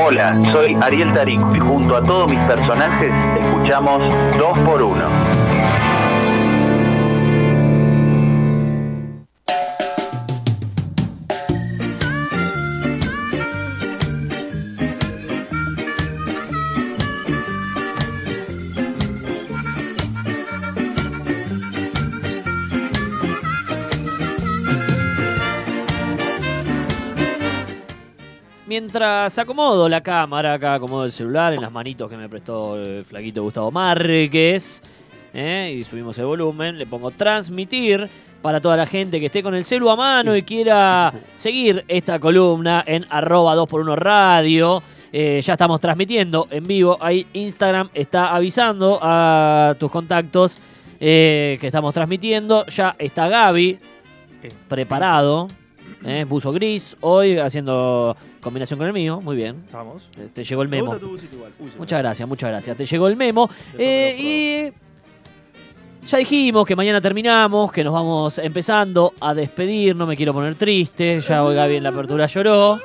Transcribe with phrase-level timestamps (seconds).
[0.00, 3.10] Hola, soy Ariel Tarico y junto a todos mis personajes
[3.42, 4.02] escuchamos
[4.38, 5.43] 2 por 1
[28.74, 33.04] Mientras acomodo la cámara, acá acomodo el celular en las manitos que me prestó el
[33.04, 34.82] flaquito Gustavo Márquez,
[35.32, 35.76] ¿eh?
[35.78, 38.08] y subimos el volumen, le pongo transmitir
[38.42, 42.18] para toda la gente que esté con el celu a mano y quiera seguir esta
[42.18, 44.82] columna en arroba 2x1 radio.
[45.12, 46.98] Eh, ya estamos transmitiendo en vivo.
[47.00, 50.58] Ahí Instagram está avisando a tus contactos
[50.98, 52.66] eh, que estamos transmitiendo.
[52.66, 53.78] Ya está Gaby
[54.68, 55.46] preparado.
[56.06, 59.20] Eh, buzo gris hoy haciendo combinación con el mío.
[59.22, 59.64] Muy bien.
[60.18, 60.90] Eh, Te llegó el Me memo.
[60.92, 61.52] gusta tu busito igual.
[61.58, 62.76] Uy, se me Muchas gracias, muchas gracias.
[62.76, 63.48] Te llegó el memo.
[63.78, 64.72] Eh,
[66.02, 69.96] y ya dijimos que mañana terminamos, que nos vamos empezando a despedir.
[69.96, 71.20] No me quiero poner triste.
[71.22, 72.78] Ya hoy Gaby en la apertura lloró.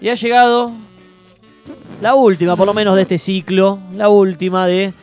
[0.00, 0.72] Y ha llegado
[2.00, 3.78] la última, por lo menos, de este ciclo.
[3.94, 4.94] La última de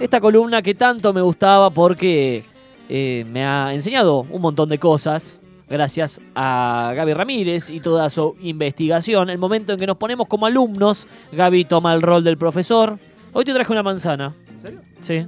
[0.00, 2.44] esta columna que tanto me gustaba porque
[2.88, 5.37] eh, me ha enseñado un montón de cosas.
[5.70, 9.28] Gracias a Gaby Ramírez y toda su investigación.
[9.30, 12.98] El momento en que nos ponemos como alumnos, Gaby toma el rol del profesor.
[13.32, 14.34] Hoy te traje una manzana.
[14.48, 14.80] ¿En serio?
[15.02, 15.26] Sí.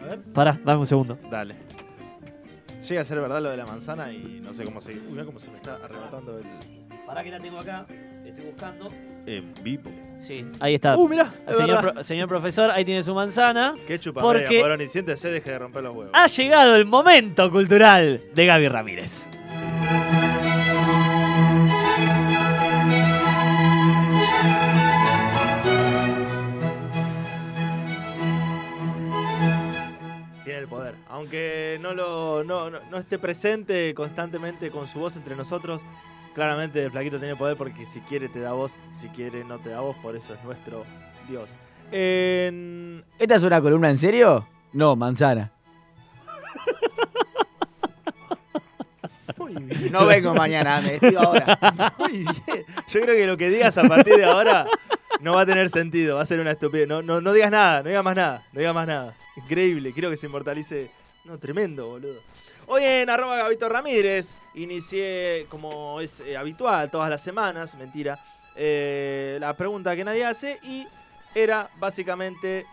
[0.00, 0.20] A ver.
[0.32, 1.18] Pará, dame un segundo.
[1.30, 1.56] Dale.
[2.88, 5.02] Llega a ser verdad lo de la manzana y no sé cómo seguir.
[5.06, 6.44] Uy, mira cómo se me está arrebatando el.
[7.06, 7.84] Pará que la tengo acá.
[8.24, 8.90] Estoy buscando.
[9.26, 9.90] En vivo.
[10.18, 10.96] Sí, ahí está.
[10.96, 11.92] Uh, mirá, es señor, verdad.
[11.94, 13.74] pro- señor profesor, ahí tiene su manzana.
[13.86, 16.10] Qué chupa Porque Morón y siéntese, deje de romper los huevos.
[16.14, 19.26] ha llegado el momento cultural de Gaby Ramírez.
[30.44, 30.94] Tiene el poder.
[31.08, 35.82] Aunque no, lo, no, no, esté presente constantemente con su voz entre nosotros,
[36.34, 39.70] claramente el flaquito tiene poder porque si quiere te da voz, si quiere no te
[39.70, 40.84] da voz, por eso es nuestro
[41.28, 41.48] Dios.
[41.90, 44.46] ¿Esta es una columna en serio?
[44.72, 45.53] No, manzana.
[49.90, 51.94] No vengo mañana, me despido ahora.
[51.98, 52.66] Muy bien.
[52.88, 54.66] Yo creo que lo que digas a partir de ahora
[55.20, 56.88] no va a tener sentido, va a ser una estupidez.
[56.88, 59.14] No, no, no digas nada, no digas más nada, no digas más nada.
[59.36, 60.90] Increíble, quiero que se inmortalice.
[61.24, 62.20] No, tremendo, boludo.
[62.66, 68.18] Hoy en arroba Gabito Ramírez inicié, como es eh, habitual, todas las semanas, mentira,
[68.56, 70.86] eh, la pregunta que nadie hace y
[71.34, 72.66] era básicamente,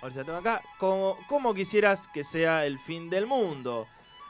[0.00, 3.86] a ver si la tengo acá, ¿cómo, cómo quisieras que sea el fin del mundo?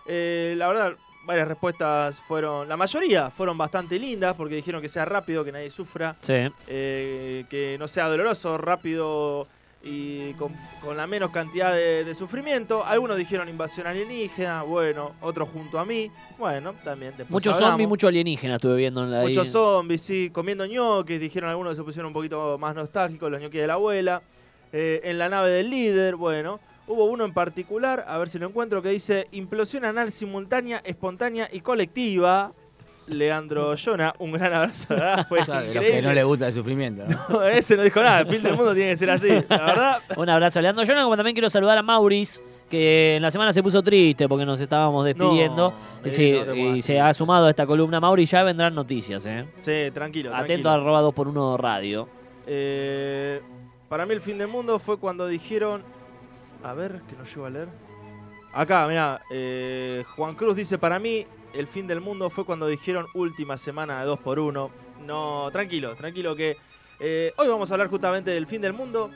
[0.07, 0.97] Eh, la verdad,
[1.29, 5.71] varias respuestas fueron, la mayoría fueron bastante lindas porque dijeron que sea rápido, que nadie
[5.71, 6.33] sufra, Sí.
[6.67, 9.47] eh, que no sea doloroso, rápido
[9.85, 10.53] y con,
[10.83, 12.83] con la menos cantidad de, de sufrimiento.
[12.85, 17.13] Algunos dijeron invasión alienígena, bueno, otros junto a mí, bueno, también.
[17.29, 21.75] Muchos zombies, mucho alienígena estuve viendo en la Muchos zombies, sí, comiendo ñoquis, dijeron algunos
[21.75, 24.23] que se pusieron un poquito más nostálgicos, los ñoquis de la abuela.
[24.73, 28.49] Eh, en la nave del líder, bueno, hubo uno en particular, a ver si lo
[28.49, 32.53] encuentro, que dice implosión anal simultánea, espontánea y colectiva.
[33.07, 36.49] Leandro Jonah, un gran abrazo, verdad, fue O sea, de los que no le gusta
[36.49, 37.19] el sufrimiento, ¿no?
[37.29, 40.03] No, ese no dijo nada, el fin del mundo tiene que ser así, la verdad.
[40.17, 43.55] Un abrazo a Leandro Jonah, como también quiero saludar a Maurice, que en la semana
[43.55, 45.73] se puso triste porque nos estábamos despidiendo.
[46.05, 49.47] No, Sí, no y se ha sumado a esta columna Maurice, ya vendrán noticias, ¿eh?
[49.57, 50.71] Sí, tranquilo, Atento tranquilo.
[50.71, 52.09] a arroba 2 por 1 radio.
[52.47, 53.41] Eh,
[53.89, 55.83] para mí el fin del mundo fue cuando dijeron...
[56.63, 57.69] A ver, que no llego a leer.
[58.53, 59.21] Acá, mira,
[60.17, 64.07] Juan Cruz dice, para mí el fin del mundo fue cuando dijeron última semana de
[64.07, 64.71] 2 por 1
[65.07, 66.57] No, tranquilo, tranquilo que
[67.01, 69.11] eh, hoy vamos a hablar justamente del fin del mundo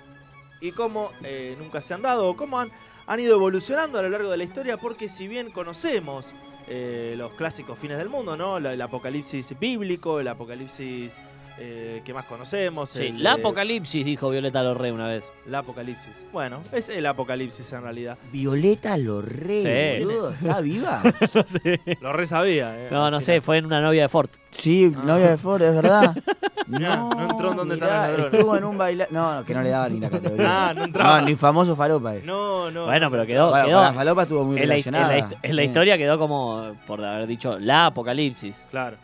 [0.60, 2.70] y cómo eh, nunca se han dado o cómo han,
[3.06, 6.32] han ido evolucionando a lo largo de la historia porque si bien conocemos
[6.68, 8.58] eh, los clásicos fines del mundo, ¿no?
[8.58, 11.14] El apocalipsis bíblico, el apocalipsis
[11.58, 12.90] eh, que más conocemos.
[12.90, 15.30] Sí, el, la eh, apocalipsis, dijo Violeta Lorre una vez.
[15.46, 16.24] la apocalipsis.
[16.32, 18.18] Bueno, es el apocalipsis en realidad.
[18.32, 19.62] Violeta Lorrey,
[19.98, 20.04] Sí.
[20.04, 21.02] boludo, ¿está viva?
[21.34, 21.80] no sé.
[22.00, 23.22] Lo re sabía, eh, No, no final.
[23.22, 24.30] sé, fue en una novia de Ford.
[24.50, 26.16] Sí, novia de Ford, es verdad.
[26.68, 28.34] Mirá, no entró en donde están mirá, los ladrones.
[28.34, 29.06] Estuvo en un baile.
[29.10, 30.68] No, no, que no le daba ni la categoría.
[30.68, 31.20] Ah, no entraba.
[31.22, 32.24] ni famoso falopa es.
[32.24, 32.86] No, no.
[32.86, 33.50] Bueno, pero quedó.
[33.50, 35.18] Bueno, quedó con la falopa estuvo muy en, la, en la relacionada.
[35.18, 35.68] hist- en la Sí.
[35.68, 38.66] historia quedó como, por haber dicho, la apocalipsis.
[38.70, 38.96] Claro.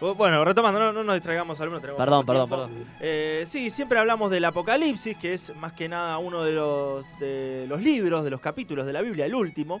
[0.00, 2.66] Bueno, retomando, no, no nos distraigamos tenemos Perdón, perdón, tiempo.
[2.68, 2.86] perdón.
[3.00, 7.64] Eh, sí, siempre hablamos del Apocalipsis, que es más que nada uno de los, de
[7.66, 9.80] los libros, de los capítulos de la Biblia, el último.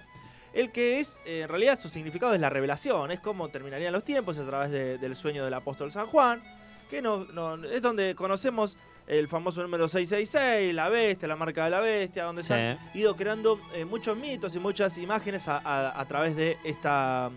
[0.54, 4.04] El que es, eh, en realidad, su significado es la revelación, es cómo terminarían los
[4.04, 6.42] tiempos a través de- del sueño del apóstol San Juan,
[6.88, 11.70] que no, no- es donde conocemos el famoso número 666, la bestia, la marca de
[11.70, 12.48] la bestia, donde Sí.
[12.48, 16.56] se han ido creando eh, muchos mitos y muchas imágenes a, a- a través de
[16.64, 17.30] esta,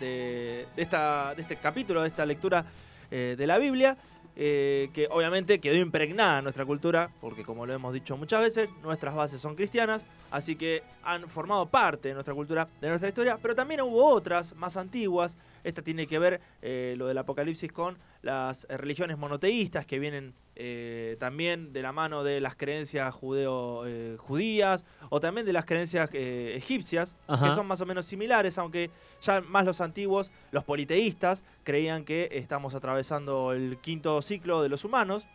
[0.00, 2.64] de, esta, de este capítulo, de esta lectura
[3.10, 3.96] eh, de la Biblia,
[4.36, 8.68] eh, que obviamente quedó impregnada en nuestra cultura, porque como lo hemos dicho muchas veces,
[8.82, 13.38] nuestras bases son cristianas, así que han formado parte de nuestra cultura, de nuestra historia,
[13.40, 15.36] pero también hubo otras más antiguas.
[15.62, 21.16] Esta tiene que ver eh, lo del Apocalipsis con las religiones monoteístas que vienen eh,
[21.18, 26.10] también de la mano de las creencias judeo, eh, judías o también de las creencias
[26.12, 27.48] eh, egipcias, Ajá.
[27.48, 28.90] que son más o menos similares, aunque
[29.22, 34.84] ya más los antiguos, los politeístas, creían que estamos atravesando el quinto ciclo de los
[34.84, 35.26] humanos,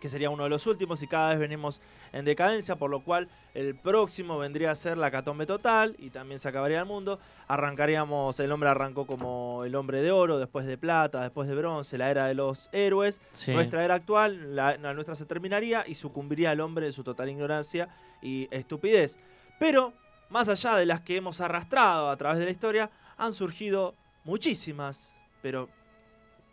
[0.00, 1.80] que sería uno de los últimos, y cada vez venimos
[2.12, 6.38] en decadencia, por lo cual el próximo vendría a ser la catombe total y también
[6.38, 7.18] se acabaría el mundo.
[7.46, 11.98] Arrancaríamos, el hombre arrancó como el hombre de oro, después de plata, después de bronce,
[11.98, 13.20] la era de los héroes.
[13.32, 13.52] Sí.
[13.52, 17.28] Nuestra era actual, la, la nuestra se terminaría y sucumbiría el hombre en su total
[17.28, 17.88] ignorancia
[18.22, 19.18] y estupidez.
[19.58, 19.92] Pero,
[20.30, 23.94] más allá de las que hemos arrastrado a través de la historia, han surgido
[24.24, 25.68] muchísimas, pero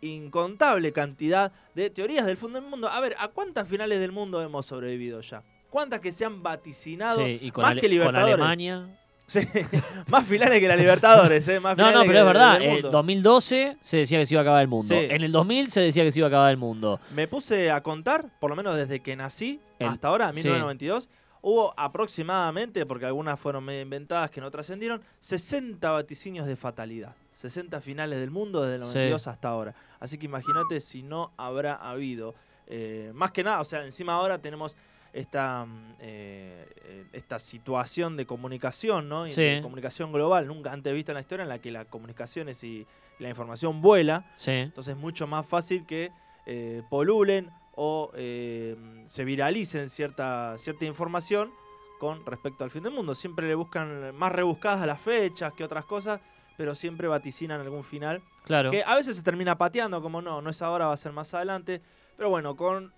[0.00, 2.88] incontable cantidad de teorías del fondo del mundo.
[2.88, 5.42] A ver, ¿a cuántas finales del mundo hemos sobrevivido ya?
[5.70, 7.24] ¿Cuántas que se han vaticinado?
[7.24, 8.34] Sí, y con, más Ale- que con Libertadores.
[8.34, 8.98] Alemania.
[9.26, 9.40] Sí,
[10.06, 11.58] más finales que la Libertadores, ¿eh?
[11.58, 12.62] Más No, no, que pero es verdad.
[12.62, 12.90] En mundo.
[12.92, 14.94] 2012 se decía que se iba a acabar el mundo.
[14.94, 15.06] Sí.
[15.10, 17.00] En el 2000 se decía que se iba a acabar el mundo.
[17.12, 20.36] Me puse a contar, por lo menos desde que nací El- hasta ahora, sí.
[20.36, 21.10] 1992,
[21.42, 27.14] hubo aproximadamente, porque algunas fueron medio inventadas que no trascendieron, 60 vaticinios de fatalidad.
[27.36, 28.98] 60 finales del mundo desde el Sí.
[28.98, 29.74] 92 hasta ahora.
[30.00, 32.34] Así que imagínate si no habrá habido.
[32.68, 34.76] eh, más que nada, o sea, encima ahora tenemos
[35.12, 39.24] esta, mm, eh, eh, esta situación de comunicación, ¿no?
[39.28, 39.40] Sí.
[39.40, 42.84] De comunicación global, nunca antes vista en la historia, en la que las comunicaciones y
[43.20, 44.32] la información vuela.
[44.34, 44.50] Sí.
[44.50, 46.10] Entonces es mucho más fácil que
[46.46, 51.52] eh, polulen o se viralicen cierta, cierta información
[52.00, 53.14] con respecto al fin del mundo.
[53.14, 56.20] Siempre le buscan más rebuscadas a las fechas que otras cosas,
[56.56, 58.70] pero siempre vaticinan algún final Claro.
[58.70, 61.32] que a veces se termina pateando, como no, no es ahora, va a ser más
[61.34, 61.80] adelante.
[62.16, 62.92] Pero bueno, con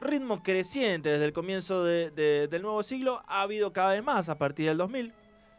[0.00, 4.28] ritmo creciente desde el comienzo de- de- del nuevo siglo, ha habido cada vez más
[4.28, 5.12] a partir del 2000.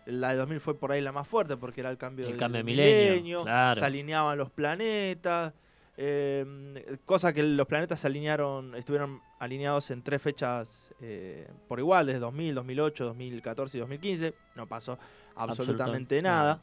[0.06, 2.40] La de 2000 fue por ahí la más fuerte porque era el cambio, El del-
[2.40, 3.80] cambio del milenio, claro.
[3.80, 5.54] se alineaban los planetas,
[5.98, 12.06] eh, cosa que los planetas se alinearon, estuvieron alineados en tres fechas eh, por igual,
[12.08, 14.34] desde 2000, 2008, 2014 y 2015.
[14.56, 14.94] No pasó
[15.36, 16.42] absolutamente Absolutamente nada.
[16.56, 16.62] nada.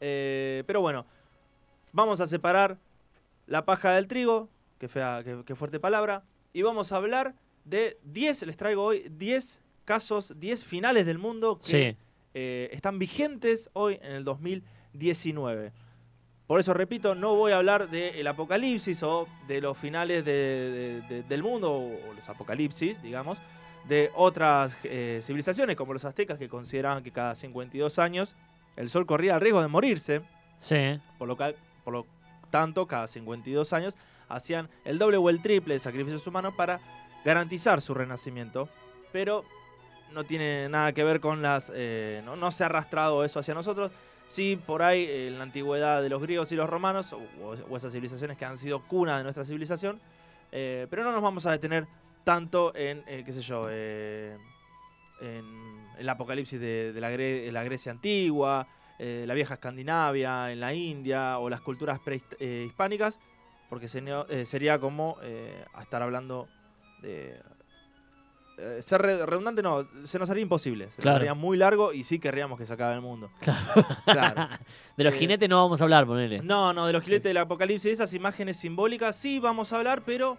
[0.00, 1.06] Eh, pero bueno,
[1.92, 2.78] vamos a separar
[3.46, 4.48] la paja del trigo,
[4.78, 9.06] que, fea, que, que fuerte palabra, y vamos a hablar de 10, les traigo hoy
[9.10, 11.96] 10 casos, 10 finales del mundo que Sí.
[12.34, 15.72] eh, están vigentes hoy en el 2019.
[16.46, 21.00] Por eso repito, no voy a hablar del apocalipsis o de los finales de- de-
[21.08, 23.38] de- del mundo, o los apocalipsis, digamos,
[23.88, 28.34] de otras eh, civilizaciones como los aztecas que consideraban que cada 52 años
[28.76, 30.22] el sol corría el riesgo de morirse,
[30.58, 30.98] Sí.
[31.18, 32.06] por lo, cal- por lo
[32.50, 33.96] tanto cada 52 años
[34.28, 36.80] hacían el doble o el triple de sacrificios humanos para
[37.24, 38.68] garantizar su renacimiento.
[39.12, 39.44] Pero
[40.12, 41.70] no tiene nada que ver con las...
[41.74, 43.90] eh, no, no se ha arrastrado eso hacia nosotros.
[44.26, 47.20] Sí, por ahí eh, en la antigüedad de los griegos y los romanos, o,
[47.68, 50.00] o esas civilizaciones que han sido cuna de nuestra civilización,
[50.52, 51.86] eh, pero no nos vamos a detener
[52.24, 53.68] tanto en, qué sé yo,
[55.20, 58.66] en el apocalipsis de, de la, Gre- de la Grecia antigua,
[58.98, 63.20] eh, la vieja Escandinavia, en la India o las culturas prehispánicas,
[63.68, 66.48] porque sería, eh, sería como eh, a estar hablando
[67.02, 67.40] de...
[68.58, 71.16] eh, ser re- redundante no, se nos haría imposible, se Claro.
[71.18, 73.30] nos haría muy largo y sí querríamos que se acabe el mundo.
[73.40, 73.86] Claro.
[74.04, 74.48] Claro.
[74.96, 76.40] De los Eh, jinetes no vamos a hablar, ponele.
[76.42, 80.38] No, no, de los jinetes del apocalipsis, esas imágenes simbólicas sí vamos a hablar, pero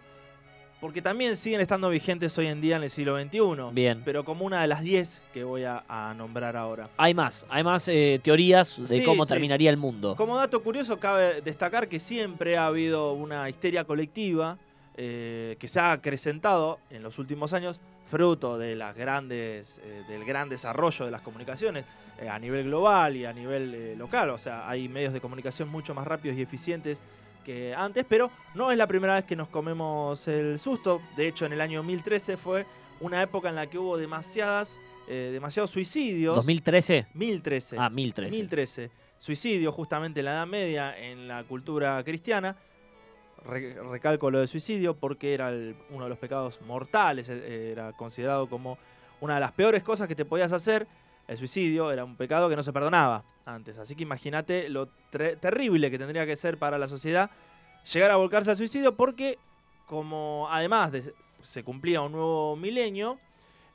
[0.85, 3.39] porque también siguen estando vigentes hoy en día en el siglo XXI.
[3.73, 4.03] Bien.
[4.05, 6.91] Pero como una de las 10 que voy a, a nombrar ahora.
[6.97, 9.29] Hay más, hay más eh, teorías de Sí, cómo sí.
[9.33, 10.15] terminaría el mundo.
[10.15, 14.59] Como dato curioso, cabe destacar que siempre ha habido una histeria colectiva
[14.95, 20.23] eh, que se ha acrecentado en los últimos años, fruto de las grandes, eh, del
[20.23, 21.83] gran desarrollo de las comunicaciones
[22.29, 24.29] a nivel global y a nivel local.
[24.29, 27.01] O sea, hay medios de comunicación mucho más rápidos y eficientes
[27.45, 31.01] que antes, pero no es la primera vez que nos comemos el susto.
[31.15, 32.65] De hecho, en el año 2013 fue
[32.99, 36.35] una época en la que hubo demasiadas, eh, demasiados suicidios.
[36.45, 37.07] ¿2013?
[37.13, 37.77] 1013.
[37.79, 38.31] Ah, 1013.
[38.31, 38.91] 1013.
[39.17, 42.57] Suicidio justamente en la Edad Media en la cultura cristiana.
[43.45, 45.53] recalco lo de suicidio porque era
[45.91, 48.79] uno de los pecados mortales, e, era considerado como
[49.21, 50.87] una de las peores cosas que te podías hacer.
[51.27, 53.77] El suicidio era un pecado que no se perdonaba antes.
[53.77, 57.31] Así que imagínate lo terrible que tendría que ser para la sociedad
[57.91, 59.37] llegar a volcarse al suicidio porque
[59.85, 63.19] como además de, se cumplía un nuevo milenio,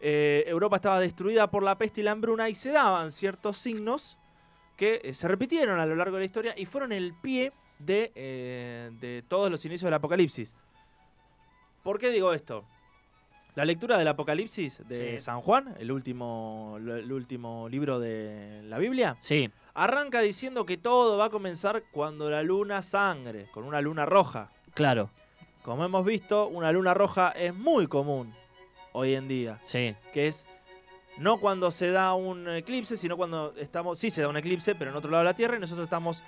[0.01, 4.17] eh, Europa estaba destruida por la peste y la hambruna y se daban ciertos signos
[4.77, 8.13] que eh, se repitieron a lo largo de la historia y fueron el pie de,
[8.15, 10.55] eh, de todos los inicios del Apocalipsis.
[11.83, 12.65] ¿Por qué digo esto?
[13.55, 19.17] La lectura del Apocalipsis de San Juan, el último, el último libro de la Biblia,
[19.21, 19.51] sí.
[19.75, 24.51] arranca diciendo que todo va a comenzar cuando la luna sangre, con una luna roja.
[24.75, 25.11] Claro.
[25.63, 28.33] Como hemos visto, una luna roja es muy común
[28.93, 29.59] hoy en día.
[29.63, 29.95] Sí.
[30.13, 30.47] Que es
[31.19, 33.99] no cuando se da un eclipse, sino cuando estamos.
[33.99, 36.23] Sí, se da un eclipse, pero en otro lado de la Tierra y nosotros estamos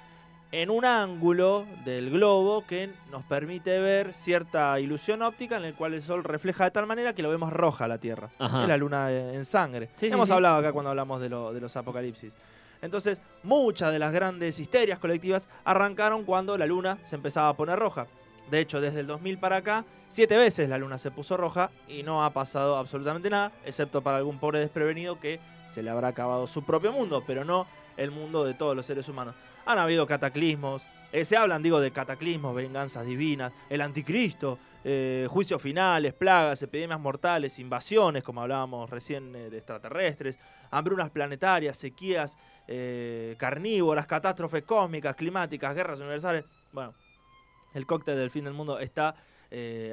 [0.52, 5.94] en un ángulo del globo que nos permite ver cierta ilusión óptica en el cual
[5.94, 8.30] el sol refleja de tal manera que lo vemos roja la Tierra.
[8.38, 9.88] Es la luna en sangre.
[10.12, 12.35] Hemos hablado acá cuando hablamos de, de los apocalipsis.
[12.82, 17.78] Entonces, muchas de las grandes histerias colectivas arrancaron cuando la luna se empezaba a poner
[17.78, 18.06] roja.
[18.50, 22.02] De hecho, desde el 2000 para acá, siete veces la luna se puso roja y
[22.02, 26.47] no ha pasado absolutamente nada, excepto para algún pobre desprevenido que se le habrá acabado
[26.47, 27.66] su propio mundo, pero no
[27.97, 29.35] el mundo de todos los seres humanos.
[29.64, 35.61] Han habido cataclismos, eh, se hablan, digo, de cataclismos, venganzas divinas, el anticristo, eh, juicios
[35.61, 40.38] finales, plagas, epidemias mortales, invasiones, como hablábamos recién eh, de extraterrestres,
[40.71, 42.38] hambrunas planetarias, sequías
[43.37, 46.45] carnívoras, catástrofes cósmicas, climáticas, guerras universales.
[46.73, 46.95] Bueno,
[47.75, 49.14] el cóctel del fin del mundo está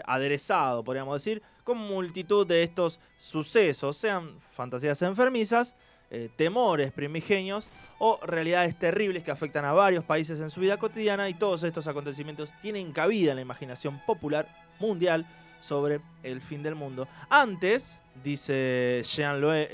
[0.05, 5.75] aderezado, podríamos decir, con multitud de estos sucesos, sean fantasías enfermizas,
[6.11, 7.67] eh, temores primigenios
[7.99, 11.87] o realidades terribles que afectan a varios países en su vida cotidiana y todos estos
[11.87, 14.47] acontecimientos tienen cabida en la imaginación popular
[14.79, 15.27] mundial
[15.59, 17.07] sobre el fin del mundo.
[17.29, 19.67] Antes, dice Jean-Louis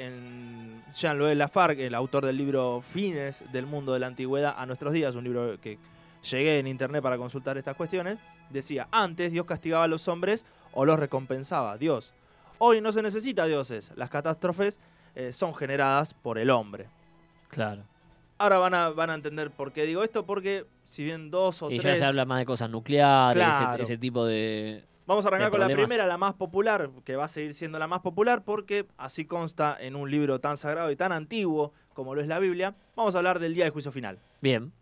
[0.93, 5.15] Jean Lafargue, el autor del libro Fines del mundo de la antigüedad a nuestros días,
[5.15, 5.77] un libro que
[6.29, 8.17] llegué en internet para consultar estas cuestiones,
[8.49, 12.13] decía, antes Dios castigaba a los hombres o los recompensaba, Dios.
[12.57, 14.79] Hoy no se necesita dioses, las catástrofes
[15.15, 16.87] eh, son generadas por el hombre.
[17.49, 17.83] Claro.
[18.37, 21.71] Ahora van a, van a entender por qué digo esto, porque si bien dos o
[21.71, 21.93] y tres...
[21.93, 23.47] ya se habla más de cosas nucleares,
[23.79, 24.83] ese, tipo de...
[25.07, 27.87] Vamos a arrancar con la primera, la más popular, que va a seguir siendo la
[27.87, 32.21] más popular, porque así consta en un libro tan sagrado y tan antiguo como lo
[32.21, 32.75] es la Biblia.
[32.95, 34.19] Vamos a hablar del día del juicio final.
[34.41, 34.73] Bien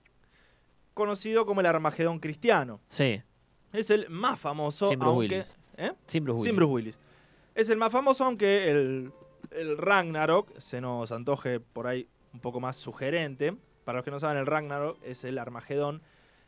[0.94, 2.80] conocido como el Armagedón cristiano.
[2.88, 3.22] Sí.
[3.72, 5.56] Es el más famoso, Sin Bruce Willis.
[5.78, 5.92] ¿eh?
[6.08, 7.00] Sin Bruce Sin Bruce Willis.
[7.56, 9.12] Es el más famoso, aunque el,
[9.56, 13.56] el Ragnarok se nos antoje por ahí un poco más sugerente.
[13.84, 16.02] Para los que no saben, el Ragnarok es el Armagedón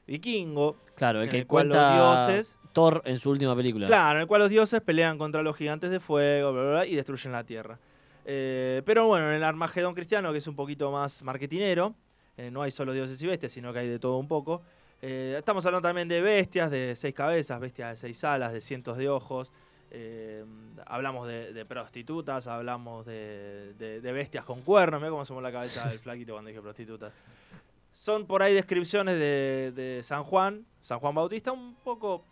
[0.08, 0.78] vikingo.
[0.96, 2.58] Claro, el que el cual los dioses.
[2.74, 3.88] Thor en su última película.
[3.88, 6.96] Claro, en el cual los dioses pelean contra los gigantes de fuego bla, bla, y
[6.96, 7.80] destruyen la tierra.
[8.26, 11.96] Eh, pero bueno, en el Armagedón cristiano, que es un poquito más marketinero,
[12.38, 14.62] eh, no hay solo dioses y bestias, sino que hay de todo un poco.
[15.02, 18.98] Eh, estamos hablando también de bestias de seis cabezas, bestias de seis alas, de cientos
[18.98, 19.52] de ojos.
[19.98, 20.44] Eh,
[20.86, 25.00] hablamos de, prostitutas, hablamos de, bestias con cuernos.
[25.00, 27.14] Mira cómo somos la cabeza del flaquito cuando dije prostitutas.
[27.94, 32.26] Son por ahí descripciones de, San Juan, San Juan Bautista, un poco,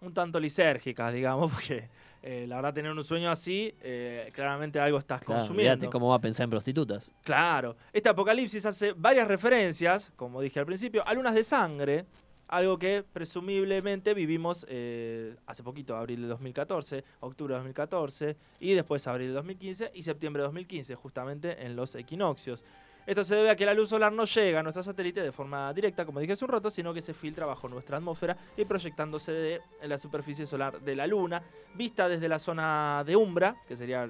[0.00, 1.88] un tanto lisérgicas, digamos, porque
[2.22, 5.90] eh, la verdad, tener un sueño así, eh, claramente algo estás consumiendo.
[5.90, 7.10] ¿Cómo va a pensar en prostitutas?
[7.24, 7.76] Claro.
[7.92, 12.06] Este apocalipsis hace varias referencias, como dije al principio, a lunas de sangre,
[12.48, 19.06] algo que presumiblemente vivimos eh, hace poquito, abril de 2014, octubre de 2014, y después
[19.06, 22.64] abril de 2015 y septiembre de 2015, justamente en los equinoccios.
[23.06, 25.72] Esto se debe a que la luz solar no llega a nuestro satélite de forma
[25.72, 29.32] directa, como dije hace un rato, sino que se filtra bajo nuestra atmósfera y proyectándose
[29.32, 31.42] de, en la superficie solar de la Luna,
[31.74, 34.06] vista desde la zona de umbra, que sería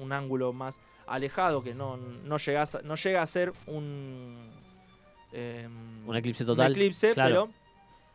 [0.00, 4.50] un ángulo más alejado, que no, no, llega, a, no llega a ser un...
[5.32, 6.72] Em, un eclipse total.
[6.72, 7.50] Un eclipse, pero...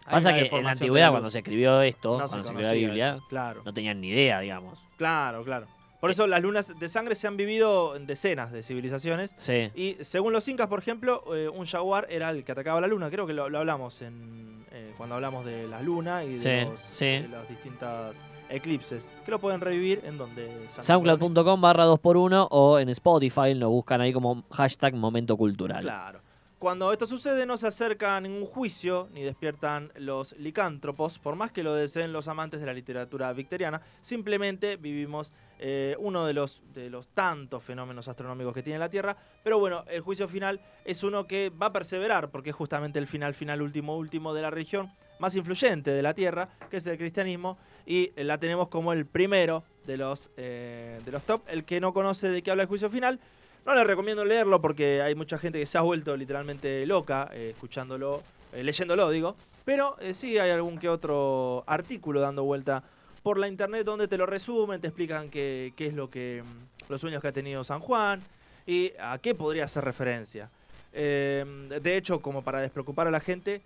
[0.10, 3.20] Pasa que en la antigüedad, cuando se escribió esto, cuando se, escribió la Biblia,
[3.64, 4.84] no tenían ni idea, digamos.
[4.98, 5.68] Claro, claro.
[6.00, 9.34] Por eso las lunas de sangre se han vivido en decenas de civilizaciones.
[9.38, 9.72] Sí.
[9.74, 13.10] Y según los incas, por ejemplo, eh, un jaguar era el que atacaba la luna.
[13.10, 17.28] Creo que lo, hablamos en, eh, cuando hablamos de la luna y de, los, de
[17.50, 18.18] distintos
[18.50, 19.08] eclipses.
[19.26, 20.68] Que lo pueden revivir en donde...
[20.80, 25.82] Soundcloud.com barra 2x1 o en Spotify lo buscan ahí como hashtag momento cultural.
[25.82, 26.20] Claro.
[26.60, 31.52] Cuando esto sucede no se acerca a ningún juicio ni despiertan los licántropos, por más
[31.52, 36.64] que lo deseen los amantes de la literatura victoriana, simplemente vivimos eh, uno de los,
[36.74, 41.04] de los tantos fenómenos astronómicos que tiene la Tierra, pero bueno, el juicio final es
[41.04, 44.50] uno que va a perseverar, porque es justamente el final, final, último, último de la
[44.50, 49.06] región, más influyente de la Tierra, que es el cristianismo, y la tenemos como el
[49.06, 51.42] primero de los, eh, de los top.
[51.48, 53.20] El que no conoce de qué habla el juicio final,
[53.66, 57.52] no le recomiendo leerlo porque hay mucha gente que se ha vuelto literalmente loca eh,
[57.54, 59.36] escuchándolo, eh, leyéndolo, digo.
[59.66, 62.84] Pero sí hay algún que otro artículo dando vuelta
[63.24, 66.92] por la internet donde te lo resumen, te explican qué, qué es lo que mm,
[66.92, 68.22] los sueños que ha tenido San Juan
[68.68, 70.50] y a qué podría hacer referencia.
[70.94, 73.62] de hecho, como para despreocupar a la gente,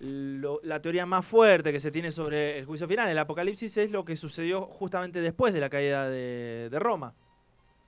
[0.00, 4.04] la teoría más fuerte que se tiene sobre el juicio final, el apocalipsis, es lo
[4.04, 7.12] que sucedió justamente después de la caída de, Roma.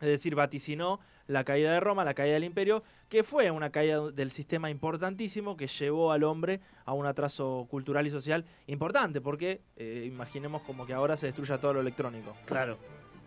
[0.00, 4.10] Es decir, vaticinó la caída de Roma, la caída del imperio, que fue una caída
[4.10, 9.60] del sistema importantísimo que llevó al hombre a un atraso cultural y social importante, porque
[9.76, 12.36] eh, imaginemos como que ahora se destruya todo lo electrónico.
[12.46, 12.78] Claro.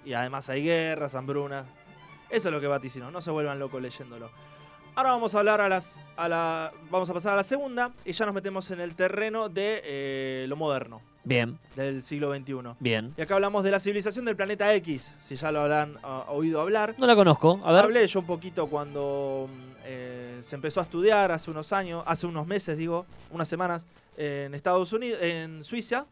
[0.04, 1.66] Y además hay guerras, hambrunas.
[2.30, 4.32] Eso es lo que vaticinó, no se vuelvan locos leyéndolo.
[4.98, 6.02] Ahora vamos a hablar a las.
[6.16, 9.50] A la, vamos a pasar a la segunda y ya nos metemos en el terreno
[9.50, 11.02] de eh, lo moderno.
[11.26, 11.60] Bien.
[11.76, 12.76] Del siglo XXI.
[12.80, 13.14] Bien.
[13.18, 16.62] Y acá hablamos de la civilización del planeta X, si ya lo habrán ah, oído
[16.62, 16.96] hablar.
[16.98, 17.84] No la conozco, a ver.
[17.84, 22.26] Hablé yo un poquito cuando mm, eh, se empezó a estudiar hace unos años, hace
[22.26, 23.86] unos meses, digo, unas semanas,
[24.16, 26.06] en Estados Unidos, en Suiza,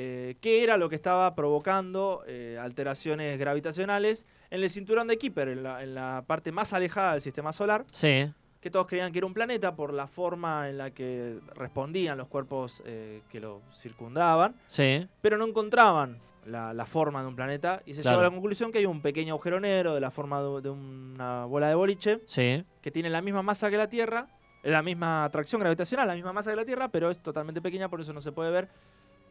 [0.00, 2.22] eh, qué era lo que estaba provocando
[2.58, 7.84] alteraciones gravitacionales en el cinturón de Kuiper, en la, parte más alejada del sistema solar.
[7.90, 8.30] Sí.
[8.60, 12.28] Que todos creían que era un planeta por la forma en la que respondían los
[12.28, 14.56] cuerpos eh, que lo circundaban.
[14.66, 15.06] Sí.
[15.20, 18.78] Pero no encontraban la, forma de un planeta y se llegó a la conclusión que
[18.78, 22.20] hay un pequeño agujero negro de la forma de, una bola de boliche.
[22.26, 22.64] Sí.
[22.80, 24.26] Que tiene la misma masa que la Tierra,
[24.62, 28.00] la misma atracción gravitacional, la misma masa que la Tierra, pero es totalmente pequeña, por
[28.00, 28.68] eso no se puede ver.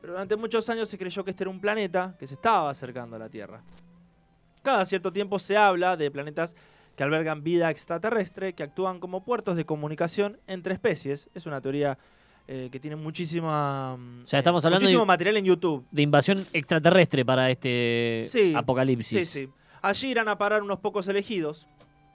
[0.01, 3.15] Pero durante muchos años se creyó que este era un planeta que se estaba acercando
[3.15, 3.61] a la Tierra.
[4.61, 6.55] Cada cierto tiempo se habla de planetas
[6.95, 11.29] que albergan vida extraterrestre, que actúan como puertos de comunicación entre especies.
[11.33, 11.97] Es una teoría
[12.47, 15.85] eh, que tiene muchísima, o sea, estamos hablando muchísimo material en YouTube.
[15.91, 18.25] De invasión extraterrestre para este
[18.55, 19.29] apocalipsis.
[19.29, 19.51] Sí, sí.
[19.81, 21.67] Allí irán a parar unos pocos elegidos.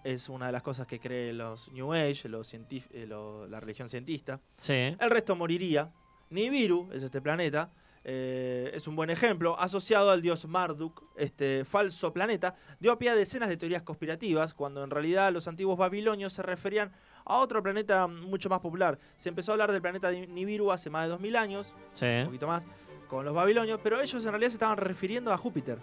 [0.05, 4.41] Es una de las cosas que creen los New Age, los eh, la religión cientista.
[4.57, 4.73] Sí.
[4.73, 5.92] El resto moriría.
[6.33, 7.71] Nibiru es este planeta.
[8.05, 13.14] Eh, es un buen ejemplo, asociado al dios Marduk, este falso planeta, dio pie a
[13.14, 16.90] decenas de teorías conspirativas, cuando en realidad los antiguos babilonios se referían
[17.25, 18.99] a otro planeta mucho más popular.
[19.16, 21.75] Se empezó a hablar del planeta Nibiru hace más de 2000 años,
[22.23, 22.66] un poquito más,
[23.09, 25.79] con los babilonios, pero ellos en realidad se estaban refiriendo a Júpiter.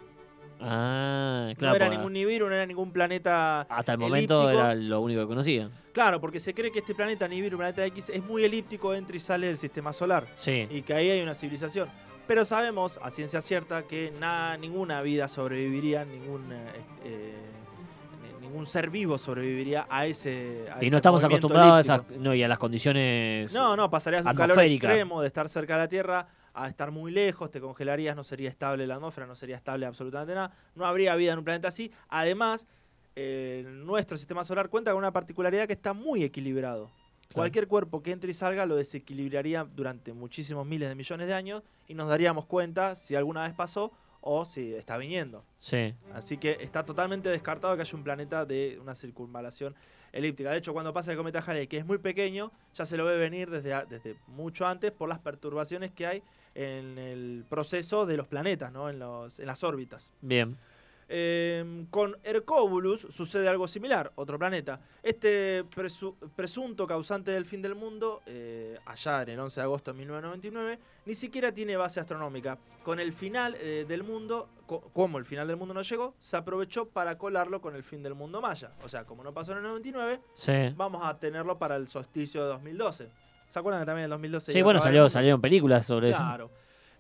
[0.62, 1.74] Ah, claro.
[1.74, 3.62] No era ningún Nibiru, no era ningún planeta.
[3.62, 5.72] Hasta el momento era lo único que conocían.
[5.94, 9.20] Claro, porque se cree que este planeta Nibiru, planeta X, es muy elíptico, entra y
[9.20, 10.28] sale del sistema solar.
[10.36, 10.68] Sí.
[10.70, 11.90] Y que ahí hay una civilización.
[12.28, 16.72] Pero sabemos a ciencia cierta que nada, ninguna vida sobreviviría, ningún, eh,
[17.04, 17.34] eh,
[18.40, 20.66] ningún ser vivo sobreviviría a ese.
[20.80, 23.52] y no estamos acostumbrados a, no, y a las condiciones.
[23.52, 26.28] No, no, pasarías de un calor extremo, de estar cerca de la Tierra,
[26.64, 30.36] a estar muy lejos, te congelarías, no sería estable la atmósfera, no sería estable absolutamente
[30.36, 30.54] nada.
[30.76, 31.92] No habría vida en un planeta así.
[32.10, 32.68] Además,
[33.16, 36.92] eh, nuestro sistema solar cuenta con una particularidad que está muy equilibrado.
[37.34, 41.64] Cualquier cuerpo que entre y salga lo desequilibraría durante muchísimos miles de millones de años
[41.88, 43.92] y nos daríamos cuenta si alguna vez pasó
[44.22, 45.46] o si está viniendo.
[45.60, 45.94] Sí.
[46.14, 49.76] Así que está totalmente descartado que haya un planeta de una circunvalación
[50.12, 50.52] elíptica.
[50.52, 53.18] De hecho, cuando pasa el cometa Halley, que es muy pequeño, ya se lo ve
[53.18, 56.24] venir desde, desde mucho antes por las perturbaciones que hay
[56.56, 58.90] en el proceso de los planetas, ¿no?
[58.90, 60.12] en, los, en las órbitas.
[60.22, 60.58] Bien.
[61.12, 64.80] Em, con Hercóbulus sucede algo similar, otro planeta.
[65.02, 65.66] Este
[66.36, 70.80] presunto causante del fin del mundo, eh, allá en el 11 de agosto de 1999,
[71.08, 72.60] ni siquiera tiene base astronómica.
[72.84, 74.50] Con el final eh, del mundo,
[74.94, 78.14] como el final del mundo no llegó, se aprovechó para colarlo con el fin del
[78.14, 78.72] mundo maya.
[78.84, 80.22] O sea, como no pasó en el 99,
[80.76, 83.10] vamos a tenerlo para el solsticio de 2012.
[83.50, 84.54] ¿Se acuerdan que también en el 2012?
[84.54, 86.20] Sí, bueno, salió, salieron películas sobre eso.
[86.20, 86.50] Claro.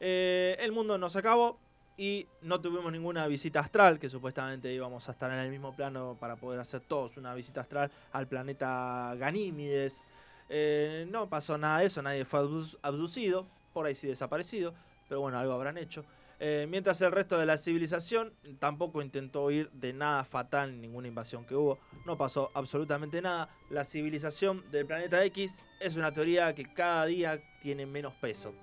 [0.02, 1.60] Eh, el mundo no se acabó,
[2.00, 6.16] y no tuvimos ninguna visita astral, que supuestamente íbamos a estar en el mismo plano
[6.18, 10.02] para poder hacer todos una visita astral al planeta Ganímides.
[10.48, 12.40] Eh, no pasó nada de eso, nadie fue
[12.84, 14.74] abducido, por ahí sí desaparecido,
[15.10, 16.06] pero bueno, algo habrán hecho.
[16.42, 21.46] Eh, mientras el resto de la civilización tampoco intentó huir de nada fatal, ninguna invasión
[21.46, 23.50] que hubo, no pasó absolutamente nada.
[23.70, 28.54] La civilización del planeta X es una teoría que cada día tiene menos peso.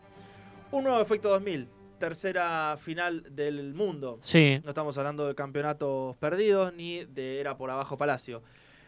[0.71, 4.19] Un nuevo efecto 2000, tercera final del mundo.
[4.23, 4.59] Sí.
[4.65, 8.43] No estamos hablando de campeonatos perdidos ni de era por abajo Palacio.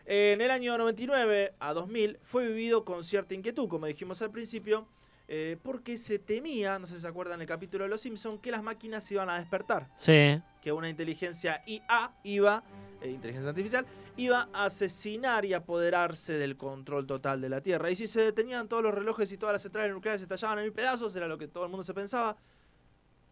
[0.06, 4.88] En el año 99 a 2000 fue vivido con cierta inquietud, como dijimos al principio,
[5.28, 8.50] eh, porque se temía, no sé si se acuerdan el capítulo de Los Simpsons, que
[8.50, 9.90] las máquinas iban a despertar.
[9.94, 10.40] Sí.
[10.62, 12.64] Que una inteligencia IA iba
[13.00, 13.86] eh, inteligencia artificial,
[14.16, 17.90] iba a asesinar y apoderarse del control total de la Tierra.
[17.90, 20.64] Y si se detenían todos los relojes y todas las centrales nucleares se estallaban en
[20.64, 22.36] mil pedazos, era lo que todo el mundo se pensaba.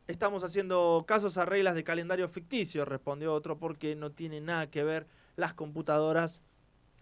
[0.06, 4.85] Estamos haciendo casos a reglas de calendario ficticio, respondió otro, porque no tiene nada que
[4.85, 6.42] ver las computadoras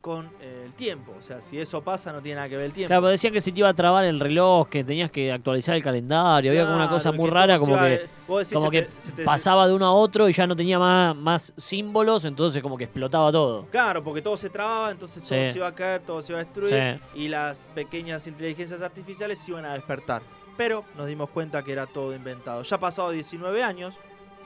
[0.04, 1.14] con eh, el tiempo.
[1.18, 2.88] O sea, si eso pasa, no tiene nada que ver el tiempo.
[2.88, 5.74] Claro, pero decían que si te iba a trabar el reloj, que tenías que actualizar
[5.76, 8.66] el calendario, había como una cosa muy rara, se como iba- que, vos decís, como
[8.66, 11.16] se que te- se te- pasaba de uno a otro y ya no tenía más,
[11.16, 13.64] más símbolos, entonces como que explotaba todo.
[13.70, 16.44] Claro, porque todo se trababa, entonces todo se iba a caer, todo se iba a
[16.44, 20.20] destruir y las pequeñas inteligencias artificiales se iban a despertar.
[20.58, 22.60] Pero nos dimos cuenta que era todo inventado.
[22.62, 23.94] Ya ha pasado 19 años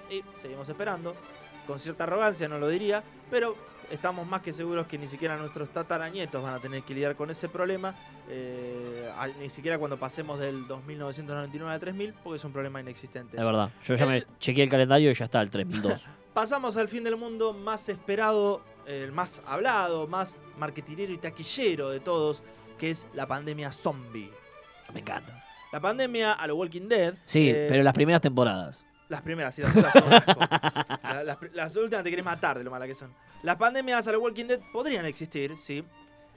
[0.08, 1.16] y seguimos esperando.
[1.68, 3.54] Con cierta arrogancia no lo diría, pero
[3.90, 7.30] estamos más que seguros que ni siquiera nuestros tataranietos van a tener que lidiar con
[7.30, 7.94] ese problema.
[8.30, 13.36] eh, ni siquiera cuando pasemos del 2999 al 3000, porque es un problema inexistente.
[13.36, 13.70] Es verdad.
[13.84, 16.06] Yo ya Eh, me chequeé el calendario y ya está, el 3002.
[16.34, 22.00] Pasamos al fin del mundo más esperado, el más hablado, más marketinero y taquillero de
[22.00, 22.42] todos,
[22.78, 24.30] que es la pandemia zombie.
[24.94, 25.44] me encanta.
[25.70, 27.14] La pandemia a lo Walking Dead.
[27.24, 28.84] Sí, eh, pero las primeras temporadas.
[29.08, 30.40] Las primeras, sí, las otras son un asco.
[31.02, 33.12] La- las, últimas te querés matar de lo mala que son.
[33.42, 35.82] Las pandemias a lo Walking Dead podrían existir, sí.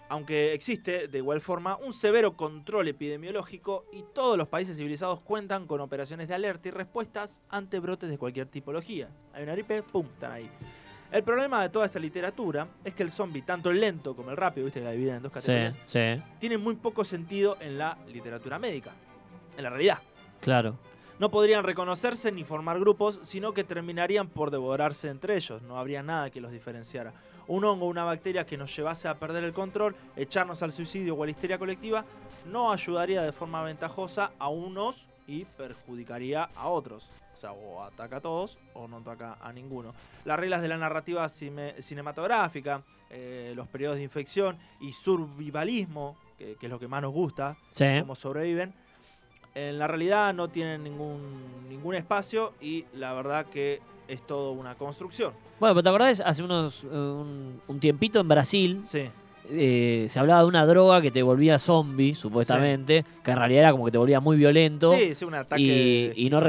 [0.07, 5.67] Aunque existe, de igual forma, un severo control epidemiológico y todos los países civilizados cuentan
[5.67, 9.09] con operaciones de alerta y respuestas ante brotes de cualquier tipología.
[9.33, 10.05] Hay una gripe, ¡pum!
[10.13, 10.49] Están ahí.
[11.11, 14.37] El problema de toda esta literatura es que el zombie, tanto el lento como el
[14.37, 15.99] rápido, viste que la dividen en dos Sí, categorías, sí,
[16.39, 18.91] tiene muy poco sentido en la literatura médica,
[19.57, 19.99] en la realidad
[20.39, 20.77] claro.
[21.21, 25.61] No podrían reconocerse ni formar grupos, sino que terminarían por devorarse entre ellos.
[25.61, 27.13] No habría nada que los diferenciara.
[27.47, 31.13] Un hongo o una bacteria que nos llevase a perder el control, echarnos al suicidio
[31.13, 32.05] o a la histeria colectiva,
[32.51, 37.07] no ayudaría de forma ventajosa a unos y perjudicaría a otros.
[37.35, 39.93] O sea, o ataca a todos o no ataca a ninguno.
[40.25, 42.81] Las reglas de la narrativa cine- cinematográfica,
[43.11, 47.57] eh, los periodos de infección y survivalismo, que, que es lo que más nos gusta,
[47.69, 47.85] Sí.
[47.99, 48.73] cómo sobreviven.
[49.53, 51.19] En la realidad no tienen ningún,
[51.69, 55.33] ningún espacio y la verdad que es todo una construcción.
[55.59, 56.21] Bueno, pero ¿te acordás?
[56.25, 59.09] Hace unos, eh, un, un tiempito en Brasil Sí,
[59.49, 63.71] eh, se hablaba de una droga que te volvía zombie, supuestamente, que en realidad era
[63.71, 64.93] como que te volvía muy violento.
[64.95, 65.61] sí, sí, un ataque
[66.15, 66.39] y, y no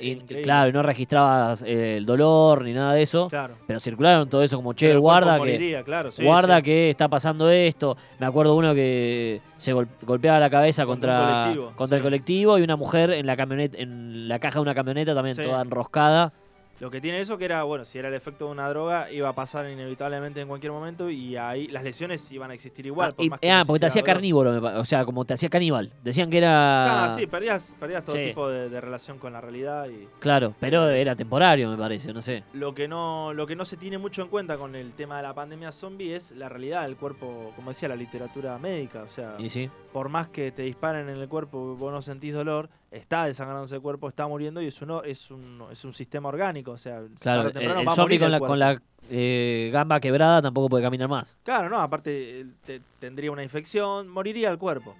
[0.00, 3.28] y- claro, y no registrabas eh, el dolor ni nada de eso.
[3.28, 3.54] Claro.
[3.66, 6.62] Pero circularon todo eso como, che, Pero el guarda que, claro, sí, guarda sí.
[6.64, 7.96] que está pasando esto.
[8.18, 12.58] Me acuerdo uno que se gol- golpeaba la cabeza Contra contra, colectivo, contra el colectivo
[12.58, 16.32] y una mujer en la camioneta, en la caja de una camioneta también toda enroscada.
[16.80, 19.28] Lo que tiene eso que era, bueno, si era el efecto de una droga, iba
[19.28, 23.10] a pasar inevitablemente en cualquier momento y ahí las lesiones iban a existir igual.
[23.12, 25.34] Ah, por y- más que ah, no porque te hacía carnívoro, o sea, como te
[25.34, 25.92] hacía caníbal.
[26.02, 27.04] Decían que era...
[27.06, 28.24] Ah, sí, perdías, perdías todo Sí.
[28.26, 32.20] tipo de, de relación con la realidad y Claro, pero era temporario, me parece, no
[32.22, 32.42] sé.
[32.52, 35.22] lo que no lo que no se tiene mucho en cuenta con el tema de
[35.22, 39.36] la pandemia zombie es la realidad del cuerpo, como decía la literatura médica, o sea,
[39.38, 39.70] Y sí.
[39.92, 43.80] por más que te disparen en el cuerpo vos no sentís dolor, está desangrándose el
[43.82, 47.48] cuerpo, está muriendo y es uno es un es un sistema orgánico, o sea, Claro,
[47.48, 48.80] el, temprano el zombie morir con con la
[49.10, 51.36] eh, gamba quebrada tampoco puede caminar más.
[51.42, 54.94] Claro, no, aparte te- tendría una infección, moriría el cuerpo.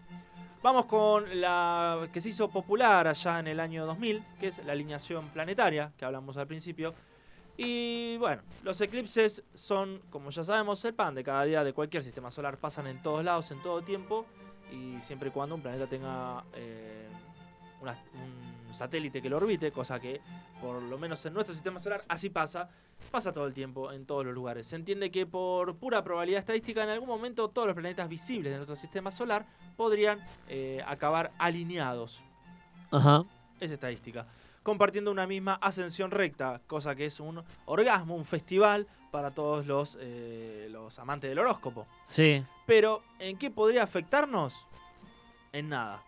[0.62, 4.72] Vamos con la que se hizo popular allá en el año 2000, que es la
[4.72, 6.94] alineación planetaria, que hablamos al principio.
[7.56, 12.02] Y bueno, los eclipses son, como ya sabemos, el pan de cada día de cualquier
[12.02, 12.56] sistema solar.
[12.56, 14.24] Pasan en todos lados, en todo tiempo,
[14.72, 17.08] y siempre y cuando un planeta tenga eh,
[17.84, 18.02] una-
[18.68, 20.20] un satélite que lo orbite, cosa que
[20.60, 22.68] por lo menos en nuestro sistema solar así pasa,
[23.10, 24.66] pasa todo el tiempo en todos los lugares.
[24.66, 28.56] Se entiende que por pura probabilidad estadística en algún momento todos los planetas visibles de
[28.56, 30.18] nuestro sistema solar podrían
[30.48, 32.22] eh, acabar alineados.
[32.90, 33.24] Ajá.
[33.60, 34.26] Es estadística.
[34.62, 39.96] Compartiendo una misma ascensión recta, cosa que es un orgasmo, un festival para todos los,
[40.00, 41.86] eh, los amantes del horóscopo.
[42.04, 42.42] Sí.
[42.66, 44.66] Pero, ¿en qué podría afectarnos?
[45.52, 46.02] En nada.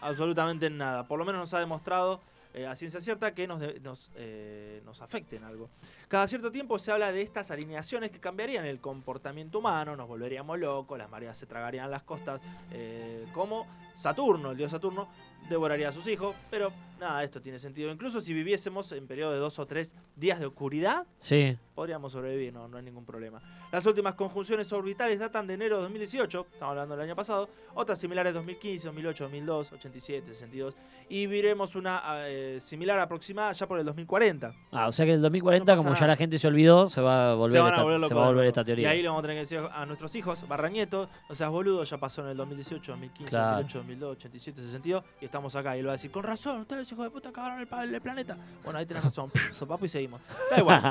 [0.00, 1.04] Absolutamente en nada.
[1.04, 2.20] Por lo menos nos ha demostrado
[2.52, 5.68] eh, a ciencia cierta que nos, de- nos, eh, nos afecte en algo.
[6.08, 10.58] Cada cierto tiempo se habla de estas alineaciones que cambiarían el comportamiento humano, nos volveríamos
[10.58, 12.40] locos, las mareas se tragarían las costas,
[12.72, 15.08] eh, como Saturno, el dios Saturno,
[15.48, 17.90] devoraría a sus hijos, pero nada, esto tiene sentido.
[17.90, 21.56] Incluso si viviésemos en periodo de dos o tres días de oscuridad, Sí.
[21.74, 23.40] podríamos sobrevivir, no, no hay ningún problema.
[23.72, 27.98] Las últimas conjunciones orbitales datan de enero de 2018, estamos hablando del año pasado, otras
[27.98, 30.74] similares 2015, 2008, 2002, 87, 62,
[31.08, 34.52] y veremos una eh, similar aproximada ya por el 2040.
[34.70, 36.06] Ah, o sea que el 2040, No como ya nada.
[36.08, 38.24] la gente se olvidó, se va a volver, se van a esta, volver se va
[38.24, 38.88] a volver esta teoría.
[38.88, 41.48] Y ahí le vamos a tener que decir a nuestros hijos, barra nietos, no seas
[41.50, 43.56] boludo, ya pasó en el 2018, 2015, Claro.
[43.62, 45.76] 2008, 2002, 87, 62, y estamos acá.
[45.76, 48.36] Y él va a decir, con razón, ustedes hijos de puta cagaron el, el planeta.
[48.64, 50.20] Bueno, ahí tenés razón, sopapo y seguimos.
[50.50, 50.82] Da igual.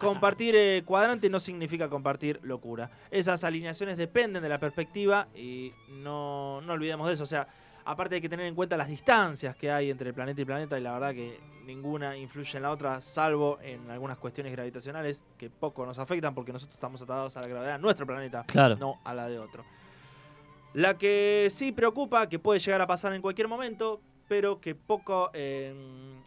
[0.00, 2.90] compartir eh, cuadrante no significa compartir locura.
[3.10, 7.24] Esas alineaciones dependen de la perspectiva y no, no olvidemos de eso.
[7.24, 7.48] O sea,
[7.84, 10.78] aparte hay que tener en cuenta las distancias que hay entre el planeta y planeta
[10.78, 15.50] y la verdad que ninguna influye en la otra, salvo en algunas cuestiones gravitacionales que
[15.50, 18.44] poco nos afectan porque nosotros estamos atados a la gravedad de nuestro planeta,
[18.78, 19.64] no a la de otro.
[20.74, 25.30] La que sí preocupa, que puede llegar a pasar en cualquier momento, pero que poco,
[25.32, 26.20] em,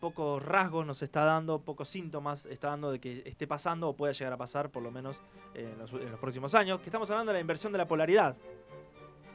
[0.00, 4.14] pocos rasgos nos está dando, pocos síntomas está dando de que esté pasando o pueda
[4.14, 5.22] llegar a pasar, por lo menos
[5.54, 8.36] en los, en los próximos años, que estamos hablando de la inversión de la polaridad.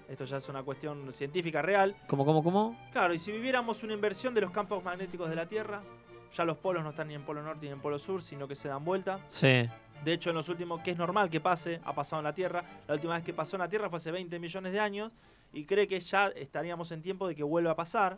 [0.10, 1.96] Esto ya es una cuestión científica real.
[2.08, 2.76] ¿Cómo, cómo, cómo?
[2.92, 5.84] Claro, y si viviéramos una inversión de los campos magnéticos de la Tierra,
[6.34, 8.56] ya los polos no están ni en polo norte ni en polo sur, sino que
[8.56, 9.20] se dan vuelta.
[9.28, 9.70] Sí.
[10.04, 12.64] De hecho, en los últimos, que es normal que pase, ha pasado en la Tierra.
[12.88, 15.12] La última vez que pasó en la Tierra fue hace 20 millones de años
[15.54, 18.18] y cree que ya estaríamos en tiempo de que vuelva a pasar.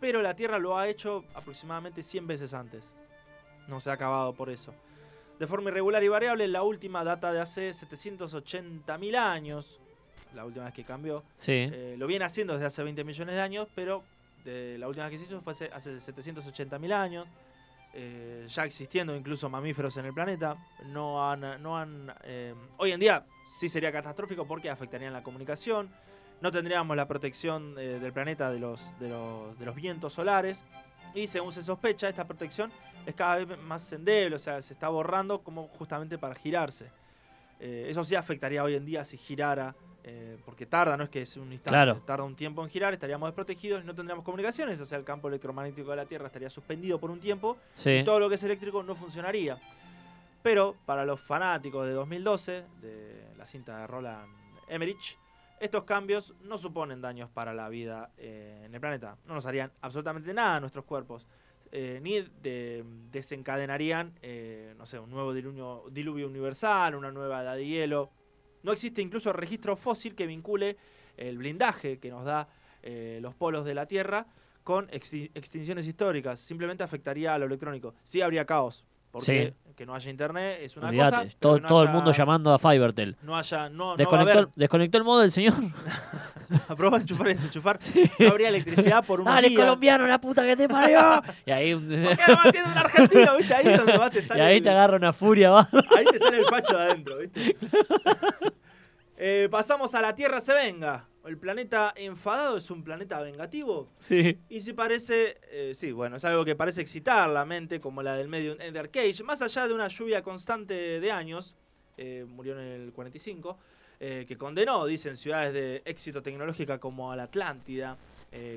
[0.00, 2.94] Pero la Tierra lo ha hecho aproximadamente 100 veces antes.
[3.66, 4.72] No se ha acabado por eso.
[5.38, 9.80] De forma irregular y variable, la última data de hace 780.000 años.
[10.34, 11.24] La última vez que cambió.
[11.36, 11.52] Sí.
[11.52, 14.02] Eh, lo viene haciendo desde hace 20 millones de años, pero
[14.78, 17.26] la última que se hizo fue hace, hace 780.000 años.
[17.94, 20.56] Eh, ya existiendo incluso mamíferos en el planeta,
[20.86, 21.62] no han...
[21.62, 25.90] No han eh, hoy en día sí sería catastrófico porque afectarían la comunicación,
[26.40, 30.62] no tendríamos la protección eh, del planeta de los, de, los, de los vientos solares
[31.14, 32.70] y según se sospecha esta protección
[33.06, 36.90] es cada vez más endeble, o sea, se está borrando como justamente para girarse.
[37.58, 39.74] eso sí afectaría hoy en día si girara
[40.10, 43.28] eh, porque tarda, no es que es un instante, tarda un tiempo en girar, estaríamos
[43.28, 46.98] desprotegidos y no tendríamos comunicaciones, o sea, el campo electromagnético de la Tierra estaría suspendido
[46.98, 49.58] por un tiempo y todo lo que es eléctrico no funcionaría.
[50.42, 54.32] Pero para los fanáticos de 2012, de la cinta de Roland
[54.66, 55.18] Emmerich,
[55.60, 59.70] estos cambios no suponen daños para la vida eh, en el planeta, no nos harían
[59.82, 61.26] absolutamente nada a nuestros cuerpos.
[61.70, 62.26] Eh, ni
[63.12, 64.14] desencadenarían,
[64.78, 68.10] no sé, un nuevo diluvio, diluvio universal, una nueva edad de hielo,
[68.62, 70.76] no existe incluso registro fósil que vincule
[71.16, 72.48] el blindaje que nos da
[72.82, 74.26] eh, los polos de la Tierra
[74.64, 76.40] con extinciones históricas.
[76.40, 77.94] Simplemente afectaría a lo electrónico.
[78.04, 78.84] Sí habría caos.
[79.10, 81.24] Porque que no haya internet es una cosa.
[81.38, 83.16] Todo, el mundo llamando a Fivertel.
[83.22, 83.68] No haya.
[83.68, 85.54] No, desconectó, desconectó el modo del señor.
[86.68, 87.78] Aprobó enchufar y desenchufar.
[88.18, 91.22] No habría electricidad por unos Dale, colombiano, la puta que te parió.
[91.46, 91.74] y ahí.
[91.76, 93.36] ¿Por qué no mantiene un argentino?
[93.36, 93.54] ¿Viste?
[93.54, 94.40] Ahí es donde va, te sale.
[94.40, 95.68] Y ahí te agarra una furia, va.
[95.96, 97.56] Ahí te sale el facho de adentro, ¿viste?
[99.20, 101.08] Eh, pasamos a la Tierra se venga.
[101.24, 103.90] El planeta enfadado es un planeta vengativo.
[103.98, 104.38] Sí.
[104.48, 108.14] Y si parece, eh, sí, bueno, es algo que parece excitar la mente, como la
[108.14, 109.24] del medio Ender Cage.
[109.24, 111.56] Más allá de una lluvia constante de años,
[111.96, 113.58] eh, murió en el 45,
[113.98, 117.96] que condenó, dicen, ciudades de éxito tecnológica como a la Atlántida,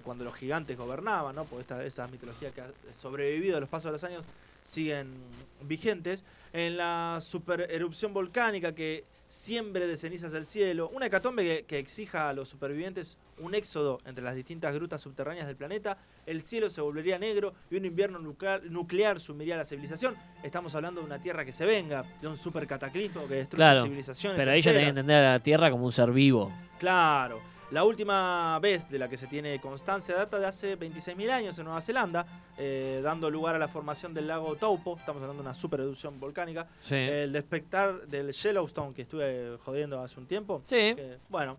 [0.03, 1.45] cuando los gigantes gobernaban, ¿no?
[1.45, 4.23] Porque esta, esa mitología que ha sobrevivido a los pasos de los años
[4.61, 5.15] siguen
[5.61, 6.25] vigentes.
[6.53, 12.27] En la super erupción volcánica que siembre de cenizas el cielo, una hecatombe que, exija
[12.27, 16.81] a los supervivientes un éxodo entre las distintas grutas subterráneas del planeta, el cielo se
[16.81, 20.17] volvería negro y un invierno nuclear, sumiría a la civilización.
[20.43, 23.83] Estamos hablando de una Tierra que se venga, de un super cataclismo que destruye claro,
[23.83, 24.37] civilizaciones.
[24.37, 26.51] Pero ahí ya tenés que entender a la Tierra como un ser vivo.
[26.77, 27.50] Claro.
[27.71, 31.63] La última vez de la que se tiene constancia data de hace 26.000 años en
[31.63, 32.25] Nueva Zelanda,
[32.57, 36.19] eh, dando lugar a la formación del lago Taupo, estamos hablando de una super erupción
[36.19, 36.67] volcánica.
[36.89, 40.61] El despertar del Yellowstone, que estuve jodiendo hace un tiempo.
[40.65, 40.97] Sí.
[41.29, 41.57] bueno,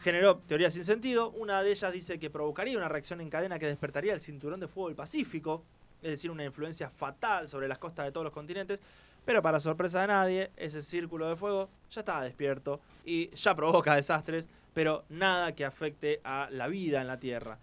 [0.00, 1.28] generó teorías sin sentido.
[1.32, 4.66] Una de ellas dice que provocaría una reacción en cadena que despertaría el cinturón de
[4.66, 5.62] fuego del Pacífico,
[6.00, 8.80] es decir, una influencia fatal sobre las costas de todos los continentes.
[9.26, 13.94] Pero para sorpresa de nadie, ese círculo de fuego ya estaba despierto y ya provoca
[13.94, 17.58] desastres pero nada que afecte a la vida en la Tierra.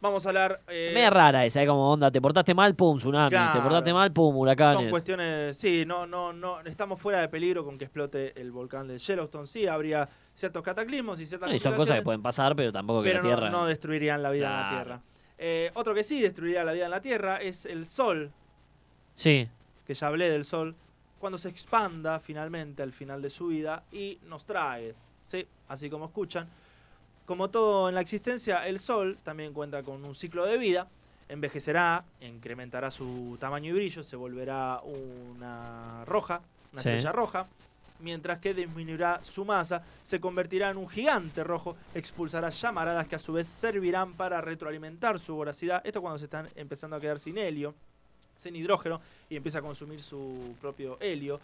[0.00, 0.60] Vamos a hablar.
[0.68, 1.66] Eh, Media rara esa, ¿eh?
[1.66, 4.82] como onda, te portaste mal, pum, tsunami, te portaste mal, pum, huracanes.
[4.82, 8.86] Son cuestiones, sí, no, no, no, estamos fuera de peligro con que explote el volcán
[8.88, 12.72] de Yellowstone, sí, habría ciertos cataclismos y ciertas Y son cosas que pueden pasar, pero
[12.72, 13.50] tampoco que la Tierra.
[13.50, 15.02] No, no destruirían la vida en la Tierra.
[15.38, 18.32] Eh, otro que sí destruiría la vida en la Tierra es el Sol.
[19.14, 19.48] Sí.
[19.86, 20.76] Que ya hablé del Sol.
[21.18, 24.94] Cuando se expanda finalmente al final de su vida y nos trae
[25.26, 26.48] Sí, así como escuchan.
[27.26, 30.88] Como todo en la existencia, el Sol también cuenta con un ciclo de vida.
[31.28, 36.40] Envejecerá, incrementará su tamaño y brillo, se volverá una roja,
[36.72, 37.48] una estrella roja,
[37.98, 43.18] mientras que disminuirá su masa, se convertirá en un gigante rojo, expulsará llamaradas que a
[43.18, 45.84] su vez servirán para retroalimentar su voracidad.
[45.84, 47.74] Esto cuando se están empezando a quedar sin helio,
[48.36, 51.40] sin hidrógeno, y empieza a consumir su propio helio.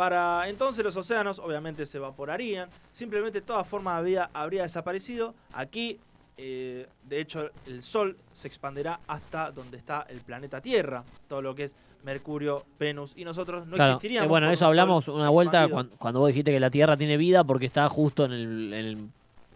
[0.00, 5.34] Para entonces los océanos obviamente se evaporarían, simplemente toda forma de vida habría desaparecido.
[5.52, 5.98] Aquí
[6.38, 11.54] eh, de hecho, el Sol se expanderá hasta donde está el planeta Tierra, todo lo
[11.54, 13.92] que es Mercurio, Venus y nosotros no Claro.
[13.92, 14.24] existiríamos.
[14.24, 17.18] Eh, bueno, eso un hablamos una vuelta cuando, cuando vos dijiste que la Tierra tiene
[17.18, 18.98] vida porque está justo en el, en el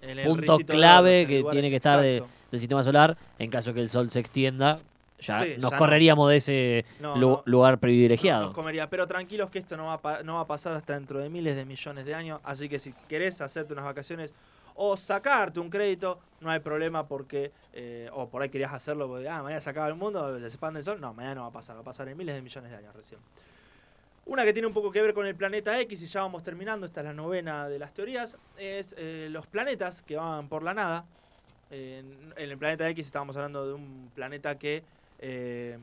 [0.03, 3.17] en el punto clave que tiene que estar de- del sistema solar.
[3.39, 4.79] En caso que el Sol se extienda,
[5.25, 5.79] ya Sí, nos ya no.
[5.79, 7.43] correríamos de ese No, lu- no.
[7.47, 8.47] lugar privilegiado.
[8.47, 10.95] nos comería, pero tranquilos que esto no va, a pa- no va a pasar hasta
[10.95, 14.33] dentro de miles de millones de años, así que si querés hacerte unas vacaciones
[14.77, 19.29] o sacarte un crédito, no hay problema porque, eh, o por ahí querías hacerlo porque,
[19.29, 21.53] ah, mañana se acaba el mundo, se expande el sol, no, mañana no va a
[21.53, 23.21] pasar, va a pasar en miles de millones de años recién.
[24.27, 26.87] Una que tiene un poco que ver con el planeta X, y ya vamos terminando,
[26.87, 30.73] esta es la novena de las teorías, es eh, los planetas que van por la
[30.75, 31.05] nada.
[31.71, 34.83] En, en el planeta X estábamos hablando de un planeta que...
[35.18, 35.79] eh,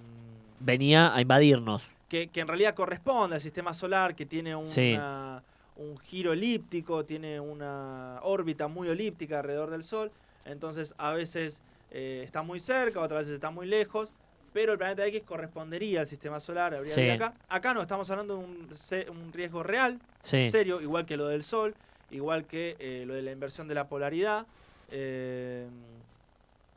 [0.60, 1.90] Venía a invadirnos.
[2.08, 4.94] que, que en realidad corresponde al sistema solar, que tiene Sí.
[4.94, 5.44] una-
[5.78, 10.12] un giro elíptico, tiene una órbita muy elíptica alrededor del Sol,
[10.46, 11.62] entonces a veces
[11.94, 14.14] eh, está muy cerca, otras veces está muy lejos,
[14.54, 17.10] pero el planeta X correspondería al sistema solar, habría Sí.
[17.10, 17.34] acá.
[17.50, 18.68] Acá no, estamos hablando de un,
[19.10, 20.50] un riesgo real, Sí.
[20.52, 21.74] serio, igual que lo del Sol,
[22.12, 24.46] igual que eh, lo de la inversión de la polaridad.
[24.90, 25.66] eh,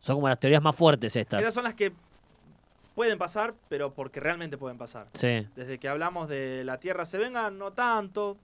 [0.01, 1.41] Son como las teorías más fuertes estas.
[1.43, 1.93] esas son las que
[2.95, 5.09] pueden pasar, pero porque realmente pueden pasar.
[5.15, 5.47] Sí.
[5.57, 8.37] Desde que hablamos de la Tierra se venga, no tanto,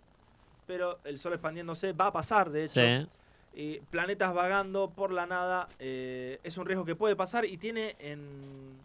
[0.66, 2.80] pero el Sol expandiéndose va a pasar, de hecho.
[2.80, 3.06] Sí.
[3.54, 7.96] Y planetas vagando por la nada eh, es un riesgo que puede pasar y tiene
[7.98, 8.76] en,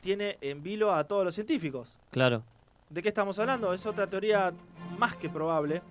[0.00, 1.96] tiene en vilo a todos los científicos.
[2.10, 2.42] Claro.
[2.90, 3.72] ¿De qué estamos hablando?
[3.72, 4.52] Es otra teoría
[4.98, 5.82] más que probable.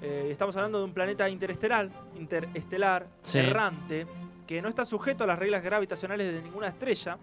[0.00, 3.38] Eh, estamos hablando de un planeta interestelar, interestelar, Sí.
[3.38, 4.06] errante,
[4.46, 7.18] que no está sujeto a las reglas gravitacionales de ninguna estrella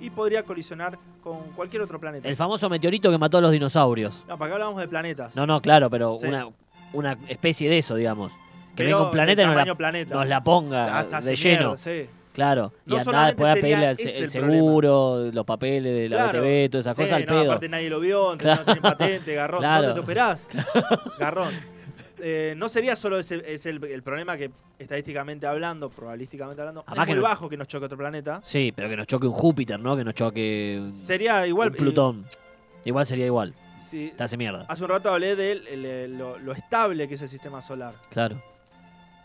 [0.00, 2.28] y podría colisionar con cualquier otro planeta.
[2.28, 4.24] El famoso meteorito que mató a los dinosaurios.
[4.26, 5.36] No, para acá hablamos de planetas.
[5.36, 6.26] No, no, claro, pero Sí.
[6.26, 6.48] una,
[6.92, 8.32] una especie de eso, digamos.
[8.74, 10.14] Que venga un planeta y nos la, planeta.
[10.14, 11.76] nos la ponga Hace- hace de lleno.
[11.76, 12.06] sí.
[12.32, 12.72] Claro.
[12.86, 16.16] No y andar solamente después a sería pedirle el, el seguro, los papeles de la
[16.30, 16.38] Claro.
[16.40, 17.42] BTV, todas esas Sí, cosas al no, pedo.
[17.50, 19.60] aparte nadie lo vio, entonces no tiene patente, garrón.
[19.60, 19.82] Claro.
[19.88, 20.48] ¿Dónde te operás?
[21.18, 21.52] Garrón.
[22.22, 27.04] Eh, no sería solo ese es el, el problema que estadísticamente hablando, probabilísticamente hablando, Además
[27.04, 28.40] es que muy no- bajo que nos choque otro planeta.
[28.44, 29.96] Sí, pero que nos choque un Júpiter, ¿no?
[29.96, 31.70] Que nos choque un, Sería igual.
[31.70, 32.26] un Plutón.
[32.84, 33.54] Igual sería igual.
[33.58, 34.64] eh, sí, Te hace mierda.
[34.68, 37.94] hace un rato hablé de el- el- lo, lo estable que es el sistema solar.
[38.10, 38.42] Claro.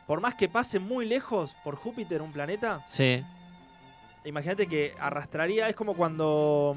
[0.07, 3.23] Por más que pase muy lejos por Júpiter un planeta, Sí.
[4.23, 6.75] imagínate que arrastraría, es como cuando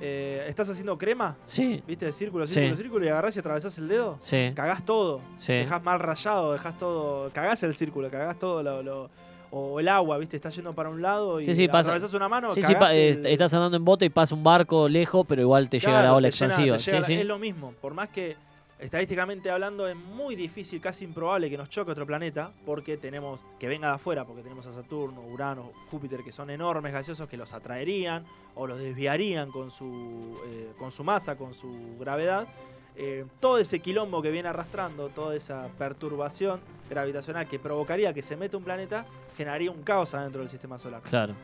[0.00, 1.82] eh, estás haciendo crema, Sí.
[1.86, 2.10] ¿viste?
[2.12, 2.54] Círculo, Sí.
[2.54, 4.16] círculo, círculo y agarrás y atravesás el dedo.
[4.20, 4.52] Sí.
[4.54, 5.20] Cagás todo.
[5.36, 5.52] Sí.
[5.52, 7.30] Dejás mal rayado, dejás todo.
[7.30, 8.82] Cagás el círculo, cagás todo lo.
[8.82, 9.10] lo-
[9.52, 10.36] o el agua, ¿viste?
[10.36, 11.90] Está yendo para un lado y Sí, sí, pasa.
[11.90, 12.54] atravesás una mano.
[12.54, 15.68] Sí, sí, eh, el- estás andando en bote y pasa un barco lejos, pero igual
[15.68, 16.76] te llega la ola llena- expansiva.
[16.76, 17.14] la- sí.
[17.14, 17.74] Es lo mismo.
[17.80, 18.36] Por más que
[18.80, 23.68] estadísticamente hablando es muy difícil, casi improbable que nos choque otro planeta, porque tenemos que
[23.68, 27.52] venga de afuera, porque tenemos a Saturno, Urano, Júpiter, que son enormes gaseosos que los
[27.52, 32.48] atraerían o los desviarían con su, eh, con su masa, con su gravedad.
[32.96, 38.36] Eh, todo ese quilombo que viene arrastrando, toda esa perturbación gravitacional que provocaría que se
[38.36, 41.02] meta un planeta, generaría un caos adentro del sistema solar.
[41.02, 41.34] Claro.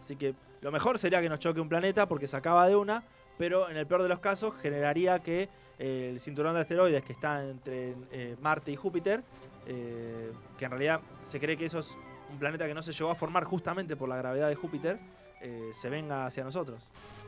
[0.00, 3.04] Así que lo mejor sería que nos choque un planeta porque se acaba de una,
[3.36, 5.48] pero en el peor de los casos generaría que
[5.78, 9.22] el cinturón de asteroides que está entre eh, Marte y Júpiter,
[9.66, 11.96] eh, que en realidad se cree que eso es
[12.30, 14.98] un planeta que no se llegó a formar justamente por la gravedad de Júpiter,
[15.40, 16.82] eh, se venga hacia nosotros.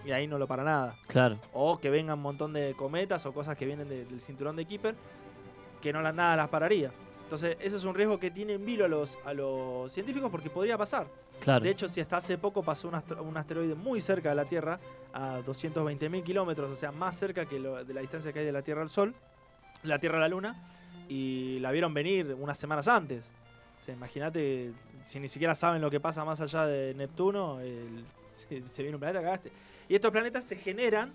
[0.04, 0.96] Y ahí no lo para nada.
[1.06, 1.38] Claro.
[1.52, 4.64] O que vengan un montón de cometas o cosas que vienen de- del cinturón de
[4.66, 4.94] Kuiper
[5.80, 6.90] que no la- nada las pararía.
[7.24, 10.50] Entonces, ese es un riesgo que tiene en vilo a los, a los científicos porque
[10.50, 11.06] podría pasar.
[11.40, 14.78] De hecho, si hasta hace poco pasó un, asteroide muy cerca de la Tierra,
[15.12, 18.62] a 220.000 kilómetros, o sea, más cerca que de la distancia que hay de la
[18.62, 19.14] Tierra al Sol,
[19.82, 20.54] la Tierra a la Luna,
[21.08, 23.30] y la vieron venir unas semanas antes.
[23.86, 24.72] O imagínate,
[25.02, 27.58] si ni siquiera saben lo que pasa más allá de Neptuno,
[28.34, 29.50] se, viene un planeta, cagaste.
[29.88, 31.12] Y estos planetas se generan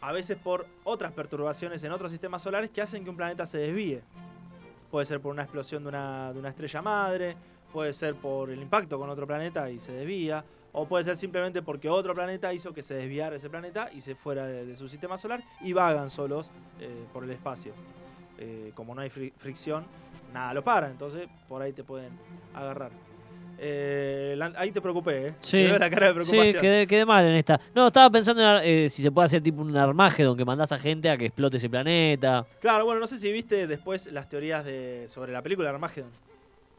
[0.00, 3.58] a veces por otras perturbaciones en otros sistemas solares que hacen que un planeta se
[3.58, 4.02] desvíe.
[4.90, 7.36] Puede ser por una explosión de una estrella madre,
[7.72, 11.62] puede ser por el impacto con otro planeta y se desvía, o puede ser simplemente
[11.62, 14.88] porque otro planeta hizo que se desviara ese planeta y se fuera de, de su
[14.88, 16.50] sistema solar y vagan solos
[16.80, 17.72] eh, por el espacio.
[18.38, 19.84] Eh, como no hay fri- fricción,
[20.32, 22.10] nada lo para, entonces por ahí te pueden
[22.54, 22.90] agarrar.
[23.60, 25.34] Eh, la- ahí te preocupé, ¿eh?
[25.40, 25.56] Sí.
[25.58, 26.46] Te veo la cara de preocupación.
[26.54, 27.60] Sí, quedé, quedé mal en esta.
[27.74, 30.78] No, estaba pensando en eh, si se puede hacer tipo un Armagedon que mandás a
[30.78, 32.46] gente a que explote ese planeta.
[32.60, 36.10] Claro, bueno, no sé si viste después las teorías de sobre la película Armageddon,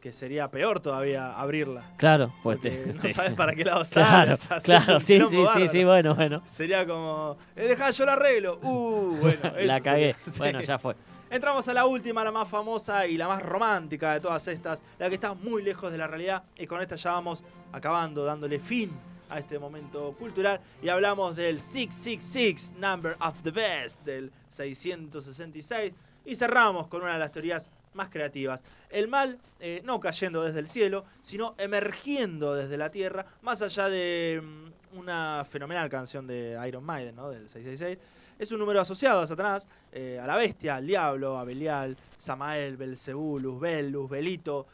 [0.00, 1.92] que sería peor todavía abrirla.
[1.96, 4.64] Claro, pues te- no sabes para qué lado Claro, sales.
[4.64, 6.42] claro, un sí, sí, sí, sí, bueno, bueno.
[6.46, 8.58] Sería como, eh, dejá, yo la arreglo.
[8.62, 9.52] Uh, bueno.
[9.64, 10.14] La cagué.
[10.14, 10.16] sería.
[10.32, 10.38] Sí.
[10.38, 10.96] Bueno, ya fue.
[11.30, 15.08] Entramos a la última, la más famosa y la más romántica de todas estas, la
[15.08, 16.42] que está muy lejos de la realidad.
[16.56, 18.90] Y con esta ya vamos acabando, dándole fin
[19.28, 20.60] a este momento cultural.
[20.82, 25.92] Y hablamos del 666, Number of the Best, del 666.
[26.24, 28.62] Y cerramos con una de las teorías más creativas.
[28.90, 33.88] El mal eh, no cayendo desde el cielo, sino emergiendo desde la tierra, más allá
[33.88, 37.30] de mm, una fenomenal canción de Iron Maiden, ¿no?
[37.30, 37.98] del 666.
[38.38, 42.76] Es un número asociado a Satanás, eh, a la bestia, al diablo, a Belial, Samael,
[42.76, 44.66] Belcebú, Luzbel, Luzbelito,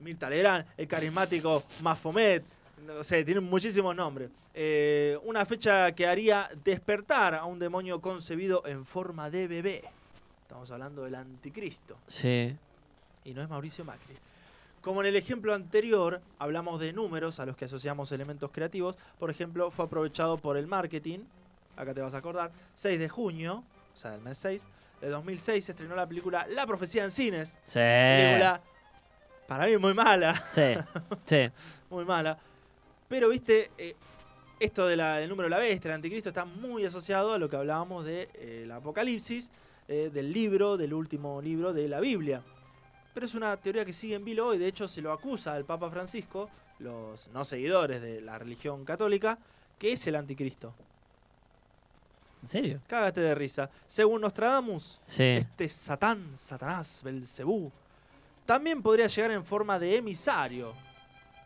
[0.00, 2.44] Mirta Legrand, el carismático Mafomet,
[2.86, 4.30] no sé, tiene muchísimos nombres.
[4.54, 9.84] Eh, una fecha que haría despertar a un demonio concebido en forma de bebé.
[10.48, 11.98] Estamos hablando del anticristo.
[12.06, 12.56] Sí.
[13.24, 14.14] Y no es Mauricio Macri.
[14.80, 18.96] Como en el ejemplo anterior, hablamos de números a los que asociamos elementos creativos.
[19.18, 21.18] Por ejemplo, fue aprovechado por el marketing.
[21.76, 22.50] Acá te vas a acordar.
[22.72, 24.66] 6 de junio, o sea, del mes 6
[25.02, 27.58] de 2006, se estrenó la película La Profecía en Cines.
[27.64, 27.74] Sí.
[27.78, 28.62] Película,
[29.46, 30.42] para mí, muy mala.
[30.50, 30.62] Sí.
[31.26, 31.50] Sí.
[31.90, 32.38] muy mala.
[33.06, 33.94] Pero, viste, eh,
[34.58, 37.50] esto de la- del número de la bestia, el anticristo, está muy asociado a lo
[37.50, 39.50] que hablábamos del de, el Apocalipsis,
[39.88, 42.42] eh, del libro, del último libro de la Biblia.
[43.14, 45.64] Pero es una teoría que sigue en vilo hoy, de hecho se lo acusa al
[45.64, 49.38] Papa Francisco, los no seguidores de la religión católica,
[49.78, 50.72] que es el anticristo.
[52.42, 52.80] ¿En serio?
[52.86, 53.68] Cágate de risa.
[53.86, 55.24] Según Nostradamus, Sí.
[55.24, 57.72] este Satán, Satanás, Belcebú,
[58.46, 60.72] también podría llegar en forma de emisario.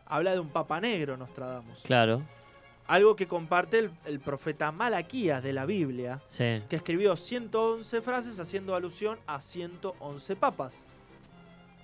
[0.05, 1.79] Habla de un papa negro, Nostradamus.
[1.83, 2.21] Claro.
[2.87, 6.61] Algo que comparte el, el profeta Malaquías de la Biblia, Sí.
[6.69, 10.85] que escribió 111 frases haciendo alusión a 111 papas.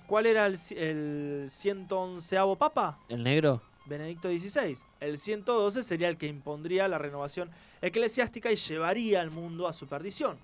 [0.07, 2.99] ¿Cuál era el, el 111 papa?
[3.07, 3.61] ¿El negro?
[3.85, 4.77] Benedicto XVI.
[4.99, 7.49] El 112 sería el que impondría la renovación
[7.81, 10.37] eclesiástica y llevaría al mundo a su perdición.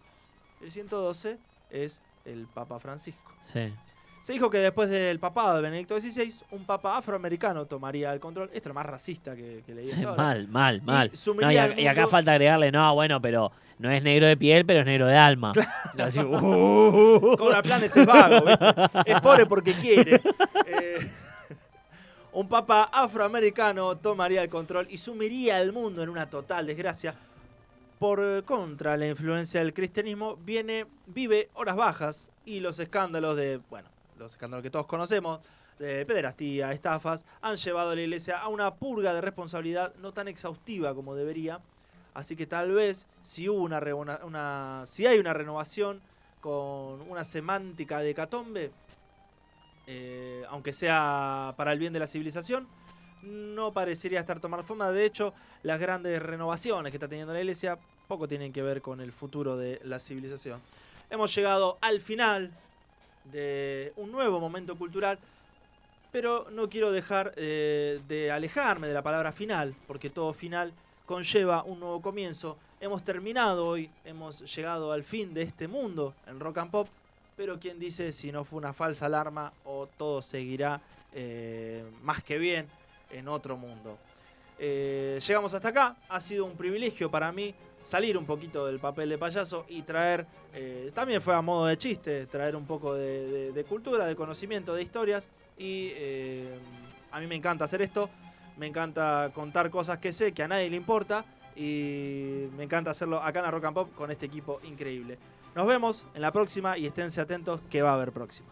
[0.62, 1.38] El 112
[1.70, 3.34] es el Papa Francisco.
[3.41, 3.74] Sí.
[4.26, 8.47] Se dijo que después del papado de Benedicto XVI, un papa afroamericano tomaría el control.
[8.47, 9.86] Esto es lo más racista que, que leí.
[9.86, 11.11] Sí, mal, mal, mal.
[11.39, 14.88] No, y, acá falta agregarle, no, bueno, pero no es negro de piel, pero es
[14.88, 15.53] negro de alma.
[15.99, 18.65] Así, uh, Cobra planes es vago, ¿viste?
[19.05, 20.19] Es pobre porque quiere.
[20.65, 21.07] Eh,
[22.34, 27.13] un papa afroamericano tomaría el control y sumiría al mundo en una total desgracia.
[27.99, 33.89] Por contra, la influencia del cristianismo viene, vive horas bajas y los escándalos de, bueno,
[34.18, 35.39] los escándalos que todos conocemos,
[35.80, 40.28] de pederastía, estafas, han llevado a la iglesia a una purga de responsabilidad no tan
[40.28, 41.59] exhaustiva como debería.
[42.13, 46.01] Así que tal vez si hubo una, reona- una si hay una renovación
[46.39, 48.72] con una semántica de catombe,
[49.88, 52.68] eh, aunque sea para el bien de la civilización,
[53.22, 54.91] no parecería estar tomando forma.
[54.91, 59.01] De hecho, las grandes renovaciones que está teniendo la iglesia poco tienen que ver con
[59.01, 60.61] el futuro de la civilización.
[61.09, 62.51] Hemos llegado al final
[63.32, 65.19] de un nuevo momento cultural,
[66.11, 70.73] pero no quiero dejar eh, de alejarme de la palabra final, porque todo final
[71.05, 72.57] conlleva un nuevo comienzo.
[72.80, 76.88] Hemos terminado hoy, hemos llegado al fin de este mundo en rock and pop,
[77.36, 80.82] pero quién dice si no fue una falsa alarma o todo seguirá
[81.13, 82.67] eh, más que bien
[83.11, 83.97] en otro mundo.
[84.57, 87.53] Eh, llegamos hasta acá, ha sido un privilegio para mí
[87.86, 91.77] salir un poquito del papel de payaso y traer, eh, también fue a modo de
[91.77, 96.59] chiste, traer un poco de, cultura, de conocimiento, de historias y eh,
[97.11, 98.09] a mí me encanta hacer esto,
[98.57, 101.23] me encanta contar cosas que sé que a nadie le importa
[101.55, 105.17] y me encanta hacerlo acá en la Rock and Pop con este equipo increíble.
[105.55, 108.49] Nos vemos en la próxima y esténse atentos que va a haber próxima.